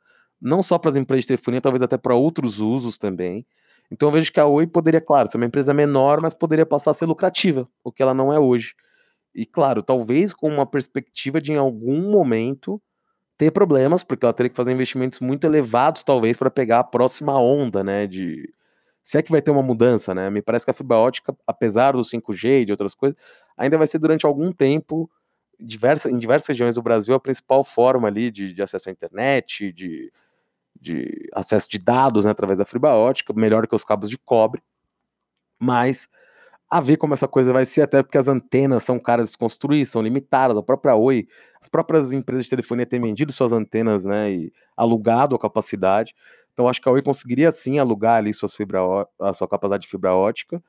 não 0.40 0.62
só 0.62 0.78
para 0.78 0.90
as 0.90 0.96
empresas 0.96 1.24
de 1.24 1.28
telefonia, 1.28 1.60
talvez 1.60 1.82
até 1.82 1.96
para 1.96 2.14
outros 2.14 2.60
usos 2.60 2.98
também. 2.98 3.46
Então 3.90 4.08
eu 4.08 4.12
vejo 4.12 4.32
que 4.32 4.40
a 4.40 4.46
Oi 4.46 4.66
poderia, 4.66 5.00
claro, 5.00 5.30
ser 5.30 5.38
uma 5.38 5.46
empresa 5.46 5.72
menor, 5.72 6.20
mas 6.20 6.34
poderia 6.34 6.66
passar 6.66 6.90
a 6.90 6.94
ser 6.94 7.06
lucrativa, 7.06 7.68
o 7.82 7.90
que 7.90 8.02
ela 8.02 8.14
não 8.14 8.32
é 8.32 8.38
hoje. 8.38 8.74
E 9.34 9.46
claro, 9.46 9.82
talvez 9.82 10.32
com 10.32 10.48
uma 10.48 10.66
perspectiva 10.66 11.40
de 11.40 11.52
em 11.52 11.56
algum 11.56 12.10
momento 12.10 12.80
ter 13.36 13.50
problemas, 13.50 14.04
porque 14.04 14.24
ela 14.24 14.32
teria 14.32 14.50
que 14.50 14.56
fazer 14.56 14.72
investimentos 14.72 15.20
muito 15.20 15.44
elevados, 15.46 16.02
talvez, 16.04 16.36
para 16.36 16.50
pegar 16.50 16.80
a 16.80 16.84
próxima 16.84 17.38
onda, 17.38 17.82
né? 17.82 18.06
De. 18.06 18.52
Se 19.04 19.18
é 19.18 19.22
que 19.22 19.30
vai 19.30 19.42
ter 19.42 19.50
uma 19.50 19.62
mudança, 19.62 20.14
né? 20.14 20.30
Me 20.30 20.42
parece 20.42 20.64
que 20.64 20.70
a 20.70 20.74
fibra 20.74 20.96
ótica, 20.96 21.36
apesar 21.46 21.92
do 21.92 22.02
5G 22.02 22.62
e 22.62 22.64
de 22.64 22.72
outras 22.72 22.94
coisas, 22.94 23.16
ainda 23.56 23.76
vai 23.78 23.86
ser 23.86 23.98
durante 23.98 24.24
algum 24.24 24.50
tempo, 24.50 25.10
diversa, 25.60 26.10
em 26.10 26.16
diversas 26.18 26.48
regiões 26.48 26.74
do 26.74 26.82
Brasil, 26.82 27.14
a 27.14 27.20
principal 27.20 27.62
forma 27.64 28.08
ali 28.08 28.30
de, 28.30 28.52
de 28.54 28.62
acesso 28.62 28.88
à 28.88 28.92
internet, 28.92 29.70
de, 29.72 30.10
de 30.80 31.28
acesso 31.34 31.68
de 31.70 31.78
dados 31.78 32.24
né, 32.24 32.30
através 32.30 32.58
da 32.58 32.64
fibra 32.64 32.94
ótica, 32.94 33.32
melhor 33.34 33.66
que 33.66 33.74
os 33.74 33.84
cabos 33.84 34.10
de 34.10 34.18
cobre. 34.18 34.62
Mas 35.58 36.08
a 36.70 36.80
ver 36.80 36.96
como 36.96 37.14
essa 37.14 37.28
coisa 37.28 37.52
vai 37.52 37.64
ser, 37.66 37.82
até 37.82 38.02
porque 38.02 38.18
as 38.18 38.28
antenas 38.28 38.82
são 38.82 38.98
caras 38.98 39.30
de 39.30 39.38
construir, 39.38 39.86
são 39.86 40.02
limitadas. 40.02 40.56
A 40.56 40.62
própria 40.62 40.94
Oi, 40.96 41.28
as 41.60 41.68
próprias 41.68 42.12
empresas 42.12 42.44
de 42.44 42.50
telefonia 42.50 42.86
têm 42.86 43.00
vendido 43.00 43.32
suas 43.32 43.52
antenas, 43.52 44.04
né, 44.04 44.32
e 44.32 44.52
alugado 44.76 45.36
a 45.36 45.38
capacidade. 45.38 46.14
Então 46.54 46.68
acho 46.68 46.80
que 46.80 46.88
a 46.88 46.92
Oi 46.92 47.02
conseguiria 47.02 47.50
sim 47.52 47.78
alugar 47.78 48.16
ali 48.16 48.32
suas 48.32 48.54
fibra, 48.54 48.80
a 49.20 49.32
sua 49.32 49.46
capacidade 49.46 49.82
de 49.82 49.88
fibra 49.88 50.14
ótica 50.14 50.62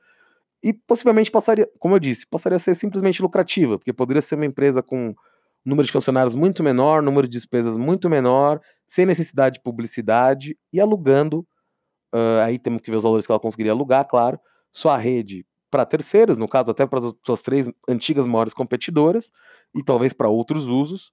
e 0.62 0.72
possivelmente 0.72 1.30
passaria, 1.30 1.68
como 1.78 1.94
eu 1.94 2.00
disse, 2.00 2.26
passaria 2.26 2.56
a 2.56 2.58
ser 2.58 2.74
simplesmente 2.74 3.22
lucrativa, 3.22 3.78
porque 3.78 3.92
poderia 3.92 4.20
ser 4.20 4.34
uma 4.34 4.46
empresa 4.46 4.82
com 4.82 5.14
número 5.64 5.86
de 5.86 5.92
funcionários 5.92 6.34
muito 6.34 6.62
menor, 6.62 7.02
número 7.02 7.28
de 7.28 7.32
despesas 7.32 7.76
muito 7.76 8.08
menor, 8.10 8.60
sem 8.86 9.06
necessidade 9.06 9.54
de 9.54 9.62
publicidade 9.62 10.58
e 10.72 10.80
alugando. 10.80 11.46
Uh, 12.14 12.40
aí 12.44 12.58
temos 12.58 12.80
que 12.80 12.90
ver 12.90 12.96
os 12.96 13.02
valores 13.02 13.26
que 13.26 13.32
ela 13.32 13.40
conseguiria 13.40 13.72
alugar, 13.72 14.06
claro. 14.06 14.40
Sua 14.72 14.96
rede 14.96 15.46
para 15.70 15.84
terceiros, 15.84 16.36
no 16.36 16.48
caso 16.48 16.70
até 16.70 16.86
para 16.86 17.00
as 17.00 17.14
suas 17.24 17.42
três 17.42 17.68
antigas 17.88 18.26
maiores 18.26 18.54
competidoras, 18.54 19.30
e 19.74 19.82
talvez 19.82 20.12
para 20.12 20.28
outros 20.28 20.66
usos, 20.66 21.10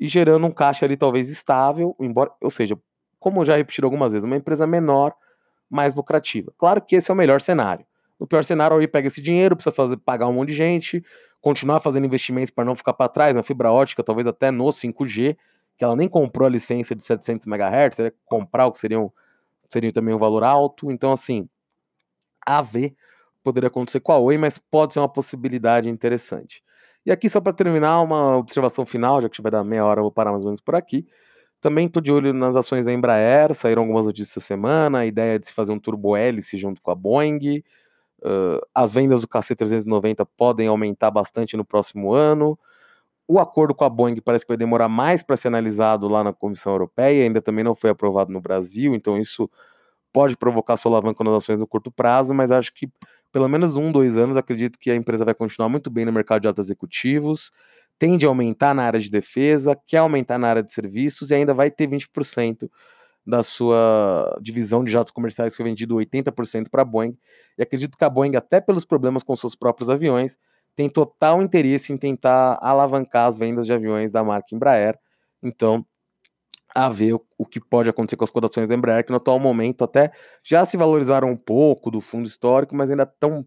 e 0.00 0.08
gerando 0.08 0.46
um 0.46 0.50
caixa 0.50 0.84
ali 0.84 0.96
talvez 0.96 1.28
estável, 1.28 1.94
embora, 2.00 2.30
ou 2.40 2.50
seja, 2.50 2.78
como 3.22 3.44
já 3.44 3.56
repetiram 3.56 3.86
algumas 3.86 4.12
vezes, 4.12 4.24
uma 4.24 4.36
empresa 4.36 4.66
menor, 4.66 5.14
mais 5.70 5.94
lucrativa. 5.94 6.52
Claro 6.58 6.82
que 6.82 6.96
esse 6.96 7.10
é 7.10 7.14
o 7.14 7.16
melhor 7.16 7.40
cenário. 7.40 7.86
No 8.18 8.26
pior 8.26 8.44
cenário, 8.44 8.76
aí 8.76 8.86
pega 8.86 9.06
esse 9.06 9.22
dinheiro, 9.22 9.56
precisa 9.56 9.74
fazer, 9.74 9.96
pagar 9.96 10.26
um 10.26 10.32
monte 10.32 10.48
de 10.48 10.54
gente, 10.54 11.04
continuar 11.40 11.80
fazendo 11.80 12.04
investimentos 12.04 12.50
para 12.50 12.64
não 12.64 12.76
ficar 12.76 12.92
para 12.92 13.08
trás 13.08 13.34
na 13.34 13.42
fibra 13.42 13.72
ótica, 13.72 14.02
talvez 14.02 14.26
até 14.26 14.50
no 14.50 14.66
5G, 14.66 15.36
que 15.78 15.84
ela 15.84 15.96
nem 15.96 16.08
comprou 16.08 16.46
a 16.46 16.50
licença 16.50 16.94
de 16.94 17.02
700 17.02 17.46
MHz, 17.46 17.94
seria 17.96 18.14
comprar 18.26 18.66
o 18.66 18.72
que 18.72 18.78
seria, 18.78 19.00
um, 19.00 19.10
seria 19.70 19.92
também 19.92 20.14
um 20.14 20.18
valor 20.18 20.44
alto. 20.44 20.90
Então, 20.90 21.12
assim, 21.12 21.48
a 22.44 22.60
ver 22.60 22.94
poderia 23.42 23.68
acontecer 23.68 24.00
com 24.00 24.12
a 24.12 24.18
Oi, 24.18 24.38
mas 24.38 24.58
pode 24.58 24.94
ser 24.94 25.00
uma 25.00 25.08
possibilidade 25.08 25.88
interessante. 25.88 26.62
E 27.04 27.10
aqui, 27.10 27.28
só 27.28 27.40
para 27.40 27.52
terminar, 27.52 28.00
uma 28.00 28.36
observação 28.36 28.86
final, 28.86 29.20
já 29.20 29.28
que 29.28 29.42
vai 29.42 29.50
dar 29.50 29.64
meia 29.64 29.84
hora, 29.84 29.98
eu 29.98 30.04
vou 30.04 30.12
parar 30.12 30.30
mais 30.30 30.44
ou 30.44 30.50
menos 30.50 30.60
por 30.60 30.74
aqui. 30.76 31.06
Também 31.62 31.86
estou 31.86 32.02
de 32.02 32.10
olho 32.10 32.34
nas 32.34 32.56
ações 32.56 32.86
da 32.86 32.92
Embraer, 32.92 33.54
saíram 33.54 33.82
algumas 33.82 34.04
notícias 34.04 34.30
essa 34.30 34.40
semana, 34.40 34.98
a 34.98 35.06
ideia 35.06 35.38
de 35.38 35.46
se 35.46 35.54
fazer 35.54 35.72
um 35.72 35.78
turbo 35.78 36.16
hélice 36.16 36.58
junto 36.58 36.82
com 36.82 36.90
a 36.90 36.94
Boeing, 36.96 37.62
uh, 38.24 38.60
as 38.74 38.92
vendas 38.92 39.20
do 39.20 39.28
KC-390 39.28 40.26
podem 40.36 40.66
aumentar 40.66 41.12
bastante 41.12 41.56
no 41.56 41.64
próximo 41.64 42.12
ano, 42.12 42.58
o 43.28 43.38
acordo 43.38 43.76
com 43.76 43.84
a 43.84 43.88
Boeing 43.88 44.20
parece 44.20 44.44
que 44.44 44.50
vai 44.50 44.56
demorar 44.56 44.88
mais 44.88 45.22
para 45.22 45.36
ser 45.36 45.48
analisado 45.48 46.08
lá 46.08 46.24
na 46.24 46.32
Comissão 46.32 46.72
Europeia, 46.72 47.22
ainda 47.22 47.40
também 47.40 47.62
não 47.62 47.76
foi 47.76 47.90
aprovado 47.90 48.32
no 48.32 48.40
Brasil, 48.40 48.92
então 48.92 49.16
isso 49.16 49.48
pode 50.12 50.36
provocar 50.36 50.76
solavanco 50.76 51.22
nas 51.22 51.34
ações 51.34 51.60
no 51.60 51.66
curto 51.66 51.92
prazo, 51.92 52.34
mas 52.34 52.50
acho 52.50 52.74
que 52.74 52.90
pelo 53.30 53.48
menos 53.48 53.76
um, 53.76 53.92
dois 53.92 54.18
anos, 54.18 54.36
acredito 54.36 54.78
que 54.80 54.90
a 54.90 54.96
empresa 54.96 55.24
vai 55.24 55.32
continuar 55.32 55.68
muito 55.68 55.88
bem 55.88 56.04
no 56.04 56.12
mercado 56.12 56.42
de 56.42 56.48
altos 56.48 56.66
executivos, 56.66 57.52
tende 58.02 58.26
a 58.26 58.28
aumentar 58.28 58.74
na 58.74 58.82
área 58.82 58.98
de 58.98 59.08
defesa, 59.08 59.80
quer 59.86 59.98
aumentar 59.98 60.36
na 60.36 60.48
área 60.48 60.62
de 60.64 60.72
serviços 60.72 61.30
e 61.30 61.36
ainda 61.36 61.54
vai 61.54 61.70
ter 61.70 61.86
20% 61.86 62.68
da 63.24 63.44
sua 63.44 64.36
divisão 64.42 64.82
de 64.82 64.90
jatos 64.90 65.12
comerciais 65.12 65.52
que 65.52 65.62
foi 65.62 65.70
vendido 65.70 65.94
80% 65.94 66.68
para 66.68 66.82
a 66.82 66.84
Boeing. 66.84 67.16
E 67.56 67.62
acredito 67.62 67.96
que 67.96 68.02
a 68.02 68.10
Boeing, 68.10 68.34
até 68.34 68.60
pelos 68.60 68.84
problemas 68.84 69.22
com 69.22 69.36
seus 69.36 69.54
próprios 69.54 69.88
aviões, 69.88 70.36
tem 70.74 70.88
total 70.88 71.40
interesse 71.40 71.92
em 71.92 71.96
tentar 71.96 72.58
alavancar 72.60 73.28
as 73.28 73.38
vendas 73.38 73.66
de 73.66 73.72
aviões 73.72 74.10
da 74.10 74.24
marca 74.24 74.52
Embraer. 74.52 74.98
Então, 75.40 75.86
a 76.74 76.88
ver 76.88 77.12
o, 77.12 77.24
o, 77.38 77.46
que 77.46 77.60
pode 77.60 77.88
acontecer 77.88 78.16
com 78.16 78.24
as 78.24 78.32
cotações 78.32 78.66
da 78.66 78.74
Embraer, 78.74 79.04
que 79.04 79.12
no 79.12 79.18
atual 79.18 79.38
momento 79.38 79.84
até 79.84 80.10
já 80.42 80.64
se 80.64 80.76
valorizaram 80.76 81.30
um 81.30 81.36
pouco 81.36 81.88
do 81.88 82.00
fundo 82.00 82.26
histórico, 82.26 82.74
mas 82.74 82.90
ainda 82.90 83.04
estão 83.04 83.44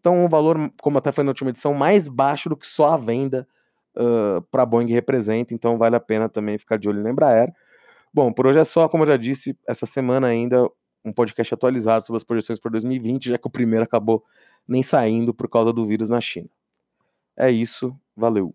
tão 0.00 0.24
um 0.24 0.30
valor, 0.30 0.72
como 0.80 0.96
até 0.96 1.12
foi 1.12 1.24
na 1.24 1.30
última 1.30 1.50
edição, 1.50 1.74
mais 1.74 2.08
baixo 2.08 2.48
do 2.48 2.56
que 2.56 2.66
só 2.66 2.94
a 2.94 2.96
venda 2.96 3.46
para 4.50 4.62
a 4.62 4.66
Boeing 4.66 4.92
representa, 4.92 5.54
então 5.54 5.76
vale 5.78 5.96
a 5.96 6.00
pena 6.00 6.28
também 6.28 6.58
ficar 6.58 6.76
de 6.78 6.88
olho 6.88 7.02
na 7.02 7.10
Embraer. 7.10 7.52
Bom, 8.12 8.32
por 8.32 8.46
hoje 8.46 8.58
é 8.58 8.64
só, 8.64 8.88
como 8.88 9.02
eu 9.04 9.08
já 9.08 9.16
disse, 9.16 9.56
essa 9.66 9.86
semana 9.86 10.28
ainda 10.28 10.68
um 11.04 11.12
podcast 11.12 11.54
atualizado 11.54 12.04
sobre 12.04 12.18
as 12.18 12.24
projeções 12.24 12.58
para 12.58 12.70
2020, 12.72 13.30
já 13.30 13.38
que 13.38 13.46
o 13.46 13.50
primeiro 13.50 13.84
acabou 13.84 14.24
nem 14.66 14.82
saindo 14.82 15.32
por 15.32 15.48
causa 15.48 15.72
do 15.72 15.86
vírus 15.86 16.08
na 16.08 16.20
China. 16.20 16.48
É 17.36 17.50
isso, 17.50 17.96
valeu. 18.16 18.54